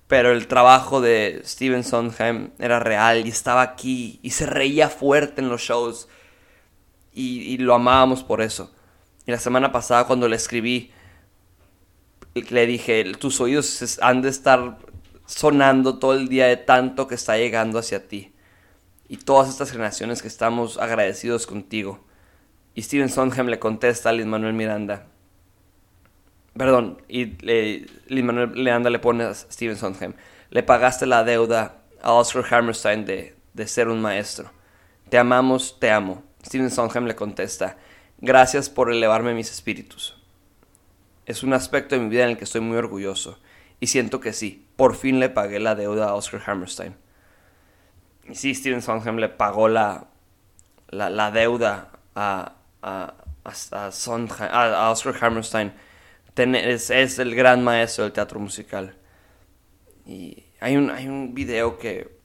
pero 0.06 0.32
el 0.32 0.46
trabajo 0.46 1.00
de 1.00 1.40
Stephen 1.44 1.84
Sondheim 1.84 2.50
era 2.58 2.78
real 2.78 3.26
y 3.26 3.30
estaba 3.30 3.62
aquí 3.62 4.20
y 4.22 4.30
se 4.30 4.46
reía 4.46 4.88
fuerte 4.88 5.40
en 5.40 5.48
los 5.48 5.62
shows 5.62 6.08
y, 7.12 7.58
lo 7.58 7.74
amábamos 7.74 8.22
por 8.22 8.40
eso. 8.40 8.72
Y 9.26 9.30
la 9.30 9.38
semana 9.38 9.72
pasada 9.72 10.06
cuando 10.06 10.28
le 10.28 10.36
escribí, 10.36 10.90
le 12.34 12.66
dije, 12.66 13.12
tus 13.18 13.40
oídos 13.40 13.98
han 14.00 14.22
de 14.22 14.30
estar 14.30 14.78
sonando 15.26 15.98
todo 15.98 16.14
el 16.14 16.28
día 16.28 16.46
de 16.46 16.56
tanto 16.56 17.06
que 17.06 17.14
está 17.14 17.36
llegando 17.36 17.78
hacia 17.78 18.08
ti. 18.08 18.32
Y 19.08 19.18
todas 19.18 19.48
estas 19.48 19.70
generaciones 19.70 20.22
que 20.22 20.28
estamos 20.28 20.78
agradecidos 20.78 21.46
contigo. 21.46 22.04
Y 22.74 22.82
Steven 22.82 23.10
Sondheim 23.10 23.48
le 23.48 23.58
contesta 23.58 24.08
a 24.08 24.12
Lin 24.12 24.28
Manuel 24.28 24.54
Miranda. 24.54 25.06
Perdón, 26.56 27.02
y 27.08 27.36
Lin 28.06 28.26
Manuel 28.26 28.50
Miranda 28.50 28.88
le 28.88 28.98
pone 28.98 29.24
a 29.24 29.34
Steven 29.34 29.76
Sondheim. 29.76 30.14
Le 30.48 30.62
pagaste 30.62 31.06
la 31.06 31.24
deuda 31.24 31.82
a 32.02 32.12
Oscar 32.12 32.44
Hammerstein 32.50 33.04
de, 33.04 33.36
de 33.52 33.66
ser 33.66 33.88
un 33.88 34.00
maestro. 34.00 34.50
Te 35.10 35.18
amamos, 35.18 35.78
te 35.78 35.90
amo. 35.90 36.24
Steven 36.44 36.70
Sondheim 36.70 37.06
le 37.06 37.14
contesta, 37.14 37.76
gracias 38.18 38.68
por 38.68 38.90
elevarme 38.90 39.34
mis 39.34 39.50
espíritus. 39.50 40.16
Es 41.24 41.42
un 41.42 41.52
aspecto 41.52 41.94
de 41.94 42.00
mi 42.00 42.08
vida 42.08 42.24
en 42.24 42.30
el 42.30 42.36
que 42.36 42.44
estoy 42.44 42.60
muy 42.60 42.76
orgulloso, 42.76 43.38
y 43.80 43.86
siento 43.88 44.20
que 44.20 44.32
sí, 44.32 44.66
por 44.76 44.96
fin 44.96 45.20
le 45.20 45.28
pagué 45.28 45.58
la 45.58 45.74
deuda 45.74 46.08
a 46.08 46.14
Oscar 46.14 46.42
Hammerstein. 46.46 46.94
Y 48.28 48.34
sí, 48.34 48.54
Steven 48.54 48.82
Sondheim 48.82 49.16
le 49.16 49.28
pagó 49.28 49.68
la, 49.68 50.06
la, 50.90 51.30
deuda 51.30 51.90
a, 52.14 52.54
a, 52.82 53.14
a, 53.44 54.90
Oscar 54.90 55.16
Hammerstein. 55.20 55.72
es, 56.36 57.18
el 57.18 57.34
gran 57.34 57.64
maestro 57.64 58.04
del 58.04 58.12
teatro 58.12 58.38
musical. 58.38 58.96
Y 60.06 60.44
hay 60.60 60.76
un, 60.76 60.90
hay 60.90 61.08
un 61.08 61.34
video 61.34 61.78
que, 61.78 62.16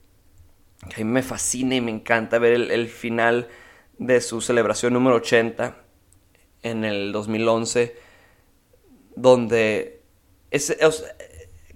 que 0.90 1.02
a 1.02 1.06
mí 1.06 1.12
me 1.12 1.24
fascina 1.24 1.76
y 1.76 1.82
me 1.82 1.92
encanta 1.92 2.38
ver 2.38 2.54
el 2.54 2.88
final 2.88 3.48
de 3.98 4.22
su 4.22 4.42
celebración 4.42 4.94
número 4.94 5.18
80. 5.18 5.84
en 6.64 6.84
el 6.84 7.12
2011, 7.12 7.96
donde 9.16 10.02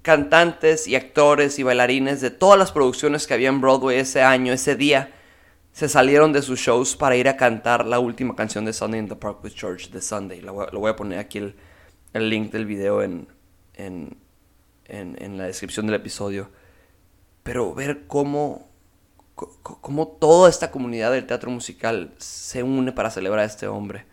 cantantes 0.01 0.87
y 0.87 0.95
actores 0.95 1.59
y 1.59 1.63
bailarines 1.63 2.21
de 2.21 2.31
todas 2.31 2.57
las 2.57 2.71
producciones 2.71 3.27
que 3.27 3.33
había 3.33 3.49
en 3.49 3.61
Broadway 3.61 3.99
ese 3.99 4.21
año, 4.21 4.53
ese 4.53 4.75
día, 4.75 5.13
se 5.71 5.87
salieron 5.87 6.33
de 6.33 6.41
sus 6.41 6.59
shows 6.59 6.95
para 6.95 7.15
ir 7.15 7.29
a 7.29 7.37
cantar 7.37 7.85
la 7.85 7.99
última 7.99 8.35
canción 8.35 8.65
de 8.65 8.73
Sunday 8.73 8.99
in 8.99 9.07
the 9.07 9.15
Park 9.15 9.43
with 9.43 9.53
George, 9.55 9.89
The 9.89 10.01
Sunday. 10.01 10.41
Lo 10.41 10.53
voy, 10.53 10.89
a 10.89 10.95
poner 10.95 11.19
aquí 11.19 11.37
el, 11.37 11.55
el 12.13 12.29
link 12.29 12.51
del 12.51 12.65
video 12.65 13.01
en, 13.01 13.27
en, 13.75 14.17
en, 14.85 15.37
la 15.37 15.45
descripción 15.45 15.85
del 15.85 15.95
episodio. 15.95 16.49
Pero 17.43 17.73
ver 17.73 18.05
cómo, 18.07 18.70
cómo 19.61 20.07
toda 20.07 20.49
esta 20.49 20.71
comunidad 20.71 21.11
del 21.11 21.25
teatro 21.25 21.51
musical 21.51 22.13
se 22.17 22.63
une 22.63 22.91
para 22.91 23.11
celebrar 23.11 23.39
a 23.39 23.45
este 23.45 23.67
hombre. 23.67 24.05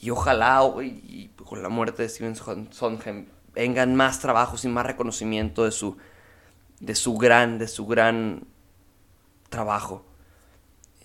Y, 0.00 0.10
ojalá 0.10 0.62
y, 0.82 1.30
con 1.44 1.62
la 1.62 1.68
muerte 1.68 2.02
de 2.02 2.08
Steven 2.08 2.36
Sondheim 2.70 3.26
vengan 3.54 3.94
más 3.94 4.20
trabajos 4.20 4.64
y 4.64 4.68
más 4.68 4.86
reconocimiento 4.86 5.64
de 5.64 5.72
su, 5.72 5.96
de 6.80 6.94
su 6.94 7.16
gran, 7.16 7.58
de 7.58 7.68
su 7.68 7.86
gran 7.86 8.44
trabajo. 9.48 10.04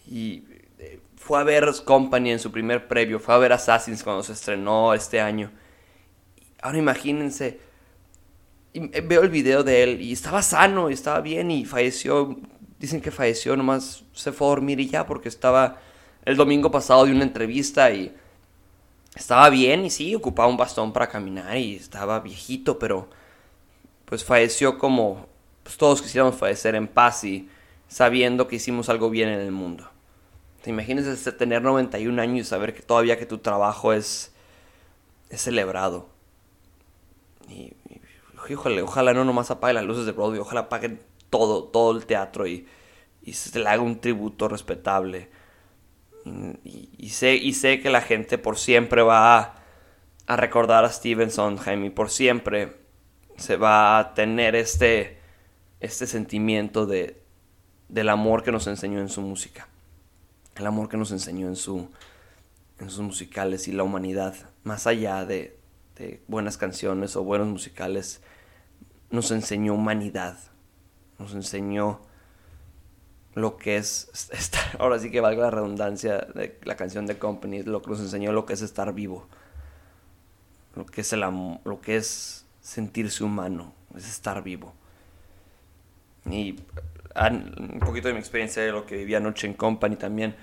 Y 0.06 0.44
eh, 0.80 1.02
fue 1.16 1.40
a 1.40 1.44
ver 1.44 1.70
Company 1.86 2.32
en 2.32 2.40
su 2.40 2.52
primer 2.52 2.88
previo, 2.88 3.20
fue 3.20 3.34
a 3.34 3.38
ver 3.38 3.54
Assassins 3.54 4.04
cuando 4.04 4.24
se 4.24 4.34
estrenó 4.34 4.94
este 4.94 5.20
año. 5.20 5.52
Ahora 6.62 6.78
imagínense, 6.78 7.60
eh, 8.74 9.02
veo 9.02 9.22
el 9.24 9.30
video 9.30 9.64
de 9.64 9.84
él 9.84 10.02
y 10.02 10.14
estaba 10.14 10.42
sano, 10.42 10.90
estaba 10.90 11.22
bien 11.22 11.52
y 11.52 11.66
falleció, 11.66 12.38
dicen 12.80 13.02
que 13.02 13.12
falleció, 13.12 13.56
nomás 13.56 14.04
se 14.14 14.32
fue 14.32 14.48
a 14.48 14.50
dormir 14.52 14.80
y 14.80 14.88
ya 14.88 15.06
porque 15.06 15.30
estaba 15.30 15.80
el 16.26 16.36
domingo 16.36 16.72
pasado 16.72 17.06
de 17.06 17.12
una 17.12 17.24
entrevista 17.24 17.90
y 17.92 18.16
estaba 19.16 19.50
bien 19.50 19.86
y 19.86 19.90
sí, 19.90 20.14
ocupaba 20.14 20.48
un 20.48 20.58
bastón 20.58 20.94
para 20.94 21.10
caminar 21.10 21.58
y 21.58 21.76
estaba 21.76 22.20
viejito, 22.20 22.78
pero 22.78 23.10
pues 24.06 24.24
falleció 24.24 24.78
como 24.78 25.28
pues, 25.64 25.78
todos 25.78 26.02
quisiéramos 26.02 26.36
fallecer 26.36 26.76
en 26.76 26.88
paz 26.88 27.24
y 27.24 27.50
sabiendo 27.88 28.48
que 28.48 28.58
hicimos 28.58 28.90
algo 28.90 29.10
bien 29.10 29.30
en 29.30 29.40
el 29.40 29.52
mundo. 29.52 29.90
¿Te 30.62 30.70
imaginas 30.70 31.24
tener 31.38 31.62
91 31.62 32.22
años 32.22 32.48
y 32.48 32.50
saber 32.50 32.74
que 32.74 32.82
todavía 32.82 33.18
que 33.18 33.26
tu 33.26 33.38
trabajo 33.38 33.94
es, 33.94 34.34
es 35.30 35.42
celebrado? 35.42 36.10
Y, 37.50 37.74
ojalá 38.84 39.14
no 39.14 39.26
nomás 39.26 39.52
apague 39.52 39.74
las 39.74 39.84
luces 39.84 40.06
de 40.06 40.12
Broadway, 40.12 40.40
ojalá 40.40 40.62
apaguen 40.62 41.02
todo, 41.30 41.66
todo 41.66 41.98
el 41.98 42.06
teatro 42.06 42.48
y, 42.48 42.68
y 43.28 43.34
se 43.34 43.60
le 43.60 43.68
haga 43.68 43.82
un 43.82 44.00
tributo 44.00 44.48
respetable. 44.48 45.30
Y, 46.64 47.10
sé, 47.10 47.36
y 47.36 47.54
sé 47.54 47.82
que 47.82 47.90
la 47.90 48.02
gente 48.02 48.38
por 48.38 48.58
siempre 48.58 49.02
va 49.02 49.56
a, 50.28 50.36
recordar 50.36 50.86
a 50.86 50.90
Steven 50.90 51.30
Sondheim 51.30 51.86
y 51.86 51.90
por 51.90 52.10
siempre 52.10 52.78
se 53.38 53.58
va 53.58 54.00
a 54.00 54.14
tener 54.14 54.56
este, 54.56 55.20
este 55.80 56.08
sentimiento 56.08 56.86
de, 56.86 57.22
del 57.90 58.10
amor 58.10 58.44
que 58.44 58.52
nos 58.52 58.68
enseñó 58.68 59.00
en 59.00 59.10
su 59.10 59.22
música, 59.22 59.68
el 60.56 60.66
amor 60.66 60.90
que 60.90 60.98
nos 60.98 61.12
enseñó 61.12 61.48
en, 61.48 61.56
su, 61.56 61.90
en 62.80 62.90
sus 62.90 63.02
musicales 63.02 63.68
y 63.68 63.74
la 63.74 63.84
humanidad, 63.84 64.36
más 64.64 64.88
allá 64.88 65.26
de, 65.26 65.58
de 65.98 66.22
buenas 66.28 66.58
canciones 66.58 67.16
o 67.16 67.24
buenos 67.24 67.48
musicales, 67.48 68.22
nos 69.10 69.32
enseñó 69.32 69.74
humanidad, 69.74 70.38
nos 71.20 71.34
enseñó 71.34 72.00
lo 73.34 73.58
que 73.58 73.78
es 73.78 74.30
estar, 74.32 74.64
ahora 74.80 75.00
sí 75.00 75.12
que 75.12 75.22
valga 75.22 75.44
la 75.44 75.52
redundancia 75.52 76.28
de 76.34 76.58
la 76.64 76.76
canción 76.76 77.06
de 77.06 77.18
Company, 77.18 77.64
lo 77.64 77.82
que 77.82 77.92
nos 77.92 78.00
enseñó 78.00 78.32
lo 78.32 78.46
que 78.46 78.54
es 78.54 78.62
estar 78.62 78.94
vivo, 78.94 79.28
lo 80.76 80.86
que 80.86 81.02
es 81.02 81.14
el 81.14 81.22
lo 81.22 81.82
que 81.82 81.98
es 81.98 82.46
sentirse 82.62 83.24
humano, 83.24 83.74
es 83.96 84.08
estar 84.10 84.44
vivo. 84.44 84.74
Y 86.26 86.60
un 87.16 87.80
poquito 87.80 88.08
de 88.10 88.14
mi 88.14 88.20
experiencia 88.20 88.62
de 88.62 88.72
lo 88.72 88.86
que 88.86 88.98
vivía 88.98 89.18
anoche 89.18 89.48
en 89.48 89.54
Company 89.54 89.96
también. 89.96 90.36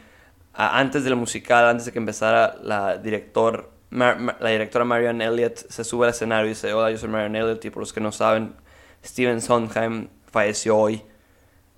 Antes 0.55 1.05
del 1.05 1.17
musical, 1.17 1.67
antes 1.67 1.87
de 1.87 1.93
que 1.93 1.99
empezara, 1.99 2.57
la 2.63 2.97
directora 2.99 3.65
Marianne 3.91 5.25
Elliott 5.25 5.57
se 5.69 5.85
sube 5.85 6.07
al 6.07 6.11
escenario 6.11 6.47
y 6.47 6.51
dice, 6.51 6.73
hola, 6.73 6.91
yo 6.91 6.99
soy 6.99 7.09
Marianne 7.09 7.41
Elliott 7.41 7.65
y 7.65 7.71
por 7.71 7.81
los 7.81 7.93
que 7.93 8.01
no 8.01 8.13
saben, 8.13 8.55
Steven 9.05 9.41
Sondheim 9.41 10.09
falleció 10.35 10.77
hoy 10.77 11.03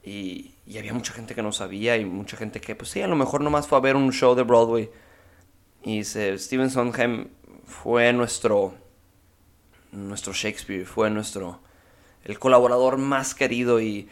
y, 0.02 0.52
había 0.78 0.94
mucha 0.94 1.12
gente 1.12 1.34
que 1.34 1.42
no 1.42 1.52
sabía 1.52 1.96
y 1.96 2.04
mucha 2.04 2.36
gente 2.36 2.60
que, 2.60 2.74
pues 2.74 2.90
sí, 2.90 3.02
a 3.02 3.06
lo 3.06 3.16
mejor 3.16 3.42
nomás 3.42 3.68
fue 3.68 3.78
a 3.78 3.82
ver 3.82 3.96
un 3.96 4.12
show 4.12 4.34
de 4.34 4.42
Broadway. 4.42 4.90
Y 5.84 5.98
dice, 5.98 6.36
Steven 6.38 6.70
Sondheim 6.70 7.28
fue 7.64 8.12
nuestro, 8.12 8.74
nuestro 9.92 10.32
Shakespeare, 10.32 10.84
fue 10.84 11.10
nuestro, 11.10 11.60
el 12.24 12.38
colaborador 12.38 12.96
más 12.98 13.34
querido 13.34 13.80
y 13.80 14.08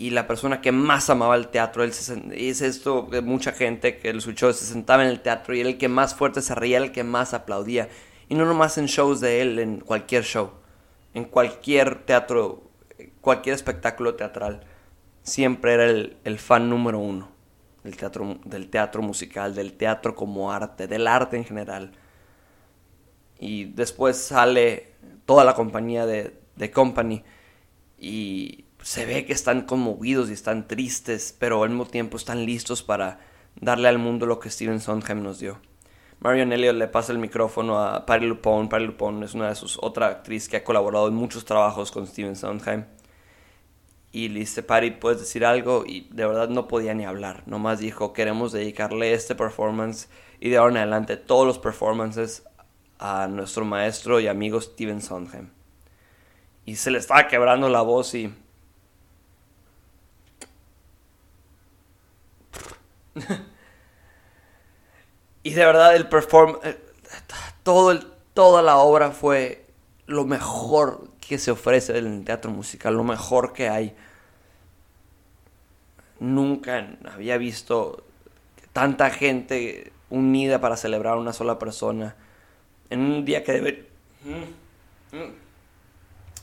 y 0.00 0.08
la 0.08 0.26
persona 0.26 0.62
que 0.62 0.72
más 0.72 1.10
amaba 1.10 1.36
el 1.36 1.48
teatro. 1.48 1.84
Él 1.84 1.92
se, 1.92 2.18
es 2.32 2.62
esto 2.62 3.06
mucha 3.22 3.52
gente 3.52 3.98
que 3.98 4.10
lo 4.14 4.18
escuchó, 4.20 4.50
se 4.54 4.64
sentaba 4.64 5.04
en 5.04 5.10
el 5.10 5.20
teatro 5.20 5.54
y 5.54 5.60
era 5.60 5.68
el 5.68 5.76
que 5.76 5.90
más 5.90 6.14
fuerte 6.14 6.40
se 6.40 6.54
reía, 6.54 6.78
el 6.78 6.90
que 6.90 7.04
más 7.04 7.34
aplaudía. 7.34 7.90
Y 8.30 8.34
no 8.34 8.46
nomás 8.46 8.78
en 8.78 8.86
shows 8.86 9.20
de 9.20 9.42
él, 9.42 9.58
en 9.58 9.80
cualquier 9.80 10.24
show, 10.24 10.52
en 11.12 11.24
cualquier 11.24 12.06
teatro, 12.06 12.69
cualquier 13.20 13.54
espectáculo 13.54 14.14
teatral. 14.14 14.62
Siempre 15.22 15.74
era 15.74 15.84
el, 15.86 16.38
fan 16.38 16.70
número 16.70 16.98
uno 16.98 17.30
del 17.84 17.96
teatro, 17.96 18.38
del 18.44 18.68
teatro 18.70 19.02
musical, 19.02 19.54
del 19.54 19.74
teatro 19.74 20.14
como 20.14 20.52
arte, 20.52 20.86
del 20.86 21.06
arte 21.06 21.36
en 21.36 21.44
general. 21.44 21.92
Y 23.38 23.64
después 23.64 24.16
sale 24.16 24.94
toda 25.26 25.44
la 25.44 25.54
compañía 25.54 26.06
de, 26.06 26.38
de 26.56 26.70
Company 26.70 27.22
y 27.98 28.64
se 28.82 29.04
ve 29.06 29.26
que 29.26 29.32
están 29.32 29.62
conmovidos 29.62 30.30
y 30.30 30.32
están 30.32 30.66
tristes, 30.66 31.34
pero 31.38 31.62
al 31.62 31.70
mismo 31.70 31.86
tiempo 31.86 32.16
están 32.16 32.44
listos 32.44 32.82
para 32.82 33.20
darle 33.60 33.88
al 33.88 33.98
mundo 33.98 34.26
lo 34.26 34.40
que 34.40 34.50
Steven 34.50 34.80
Sondheim 34.80 35.22
nos 35.22 35.38
dio. 35.38 35.58
Marion 36.20 36.52
Elliott 36.52 36.76
le 36.76 36.86
pasa 36.86 37.12
el 37.12 37.18
micrófono 37.18 37.78
a 37.78 38.04
Patty 38.04 38.26
Lupone. 38.26 38.68
Patty 38.68 38.84
Lupone 38.84 39.24
es 39.24 39.34
una 39.34 39.48
de 39.48 39.54
sus 39.54 39.78
otra 39.80 40.08
actriz 40.08 40.48
que 40.48 40.58
ha 40.58 40.64
colaborado 40.64 41.08
en 41.08 41.14
muchos 41.14 41.44
trabajos 41.46 41.90
con 41.90 42.06
Steven 42.06 42.36
Sondheim. 42.36 42.84
Y 44.12 44.28
le 44.28 44.44
Patty, 44.62 44.90
¿puedes 44.92 45.20
decir 45.20 45.44
algo? 45.44 45.84
Y 45.86 46.08
de 46.10 46.26
verdad 46.26 46.48
no 46.48 46.66
podía 46.66 46.94
ni 46.94 47.04
hablar. 47.04 47.44
Nomás 47.46 47.78
dijo, 47.78 48.12
queremos 48.12 48.50
dedicarle 48.50 49.12
este 49.12 49.36
performance 49.36 50.08
y 50.40 50.50
de 50.50 50.56
ahora 50.56 50.72
en 50.72 50.78
adelante 50.78 51.16
todos 51.16 51.46
los 51.46 51.58
performances 51.60 52.42
a 52.98 53.28
nuestro 53.28 53.64
maestro 53.64 54.18
y 54.18 54.26
amigo 54.26 54.60
Steven 54.60 55.00
Sondheim. 55.00 55.50
Y 56.66 56.74
se 56.76 56.90
le 56.90 56.98
estaba 56.98 57.28
quebrando 57.28 57.68
la 57.68 57.82
voz 57.82 58.14
y 58.14 58.34
y 65.42 65.50
de 65.50 65.64
verdad 65.64 65.96
el 65.96 66.08
perform 66.08 66.58
eh, 66.62 66.78
todo 67.62 67.90
el, 67.90 68.06
toda 68.34 68.62
la 68.62 68.78
obra 68.78 69.10
fue 69.10 69.66
lo 70.06 70.24
mejor 70.24 71.09
que 71.30 71.38
se 71.38 71.52
ofrece 71.52 71.96
en 71.96 72.06
el 72.08 72.24
teatro 72.24 72.50
musical, 72.50 72.96
lo 72.96 73.04
mejor 73.04 73.52
que 73.52 73.68
hay. 73.68 73.94
Nunca 76.18 76.98
había 77.04 77.38
visto 77.38 78.04
tanta 78.72 79.10
gente 79.10 79.92
unida 80.08 80.60
para 80.60 80.76
celebrar 80.76 81.14
a 81.14 81.18
una 81.18 81.32
sola 81.32 81.56
persona 81.56 82.16
en 82.90 82.98
un 82.98 83.24
día 83.24 83.44
que 83.44 83.52
debe 83.52 83.86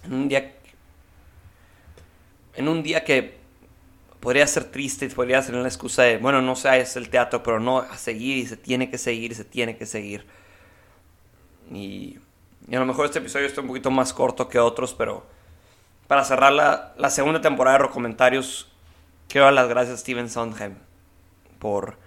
en 0.05 0.13
un 0.13 0.29
día 0.29 0.53
en 2.55 2.69
un 2.69 2.81
día 2.81 3.03
que 3.03 3.35
podría 4.21 4.47
ser 4.47 4.71
triste, 4.71 5.09
podría 5.09 5.41
ser 5.41 5.55
una 5.55 5.67
excusa 5.67 6.03
de, 6.03 6.15
bueno, 6.15 6.41
no 6.41 6.55
sé, 6.55 6.79
es 6.79 6.95
el 6.95 7.09
teatro, 7.09 7.43
pero 7.43 7.59
no, 7.59 7.79
a 7.79 7.97
seguir 7.97 8.37
y 8.37 8.47
se 8.47 8.55
tiene 8.55 8.89
que 8.89 8.97
seguir 8.97 9.33
y 9.33 9.35
se 9.35 9.43
tiene 9.43 9.75
que 9.75 9.85
seguir. 9.85 10.25
Y, 11.73 12.19
y, 12.67 12.75
a 12.75 12.79
lo 12.79 12.85
mejor 12.85 13.05
este 13.05 13.19
episodio 13.19 13.45
está 13.45 13.61
un 13.61 13.67
poquito 13.67 13.91
más 13.91 14.13
corto 14.13 14.47
que 14.49 14.59
otros, 14.59 14.93
pero 14.93 15.25
para 16.07 16.23
cerrar 16.23 16.53
la, 16.53 17.09
segunda 17.09 17.41
temporada 17.41 17.77
de 17.77 17.83
Rocomentarios, 17.83 18.71
quiero 19.27 19.45
dar 19.45 19.53
las 19.53 19.67
gracias 19.67 19.95
a 19.95 19.97
Steven 19.97 20.29
Sondheim 20.29 20.75
por, 21.59 21.97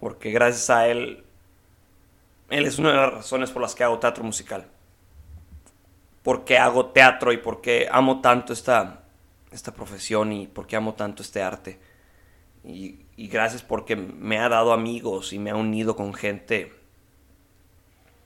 porque 0.00 0.30
gracias 0.30 0.70
a 0.70 0.88
él, 0.88 1.24
él 2.50 2.66
es 2.66 2.78
una 2.78 2.90
de 2.90 2.96
las 2.96 3.12
razones 3.12 3.50
por 3.50 3.62
las 3.62 3.74
que 3.74 3.84
hago 3.84 3.98
teatro 3.98 4.24
musical. 4.24 4.66
Porque 6.22 6.58
hago 6.58 6.86
teatro 6.86 7.32
y 7.32 7.36
porque 7.36 7.88
amo 7.90 8.20
tanto 8.20 8.52
esta, 8.52 9.02
esta 9.50 9.72
profesión 9.72 10.32
y 10.32 10.46
por 10.46 10.66
qué 10.66 10.76
amo 10.76 10.94
tanto 10.94 11.22
este 11.22 11.42
arte. 11.42 11.78
Y, 12.64 12.98
gracias 13.16 13.62
porque 13.62 13.94
me 13.94 14.38
ha 14.38 14.48
dado 14.48 14.72
amigos 14.72 15.32
y 15.32 15.38
me 15.38 15.50
ha 15.50 15.56
unido 15.56 15.94
con 15.96 16.12
gente. 16.12 16.72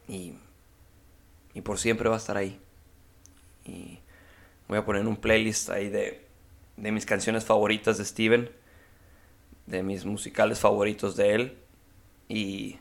Y, 0.09 0.35
y 1.57 1.63
por 1.63 1.81
siempre 1.81 2.09
va 2.09 2.15
a 2.15 2.19
estar 2.19 2.37
ahí. 2.37 2.61
Y 3.65 3.99
voy 4.69 4.79
a 4.79 4.85
poner 4.85 5.05
un 5.09 5.17
playlist 5.17 5.71
ahí 5.71 5.89
de, 5.89 6.25
de 6.77 6.93
mis 6.93 7.05
canciones 7.05 7.45
favoritas 7.45 7.99
de 7.99 8.05
Steven, 8.05 8.49
de 9.67 9.83
mis 9.83 10.05
musicales 10.05 10.61
favoritos 10.61 11.17
de 11.17 11.35
él. 11.35 11.59
Y 12.29 12.79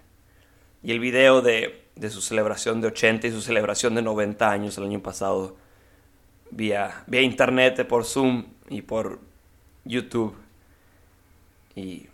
y 0.86 0.92
el 0.92 1.00
video 1.00 1.42
de, 1.42 1.84
de 1.96 2.12
su 2.12 2.22
celebración 2.22 2.80
de 2.80 2.90
80 2.90 3.26
y 3.26 3.32
su 3.32 3.42
celebración 3.42 3.96
de 3.96 4.04
90 4.04 4.52
años 4.52 4.78
el 4.78 4.84
año 4.84 5.02
pasado 5.02 5.56
vía, 6.52 7.04
vía 7.08 7.24
internet, 7.24 7.88
por 7.88 8.06
Zoom 8.06 8.46
y 8.70 8.84
por 8.84 9.20
YouTube. 9.84 10.36
Y 11.76 12.06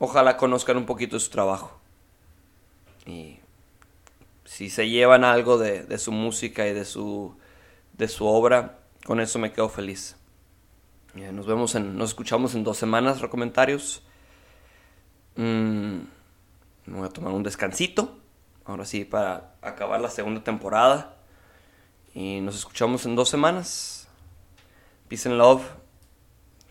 ojalá 0.00 0.36
conozcan 0.36 0.78
un 0.78 0.84
poquito 0.84 1.16
su 1.20 1.30
trabajo. 1.30 1.78
Y 3.06 3.38
si 4.44 4.70
se 4.70 4.88
llevan 4.88 5.24
algo 5.24 5.58
de, 5.58 5.98
su 5.98 6.12
música 6.12 6.66
y 6.66 6.72
de 6.74 6.84
su, 6.84 7.36
obra, 8.20 8.78
con 9.04 9.20
eso 9.20 9.38
me 9.38 9.52
quedo 9.52 9.68
feliz. 9.68 10.16
Nos 11.14 11.46
vemos 11.46 11.74
en, 11.74 11.96
nos 11.96 12.10
escuchamos 12.10 12.54
en 12.54 12.64
dos 12.64 12.78
semanas, 12.78 13.20
comentarios. 13.30 14.02
Mm, 15.36 16.00
me 16.86 16.98
voy 16.98 17.06
a 17.06 17.10
tomar 17.10 17.32
un 17.32 17.42
descansito. 17.42 18.18
Ahora 18.64 18.84
sí, 18.84 19.04
para 19.04 19.54
acabar 19.60 20.00
la 20.00 20.10
segunda 20.10 20.42
temporada. 20.42 21.16
Y 22.14 22.40
nos 22.40 22.56
escuchamos 22.56 23.06
en 23.06 23.16
dos 23.16 23.28
semanas. 23.28 24.08
Peace 25.08 25.28
and 25.28 25.38
love. 25.38 25.62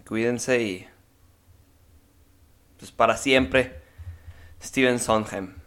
Cuídense 0.08 0.62
y. 0.62 0.88
Pues 2.80 2.92
para 2.92 3.18
siempre. 3.18 3.82
Steven 4.62 5.00
Sondheim. 5.00 5.61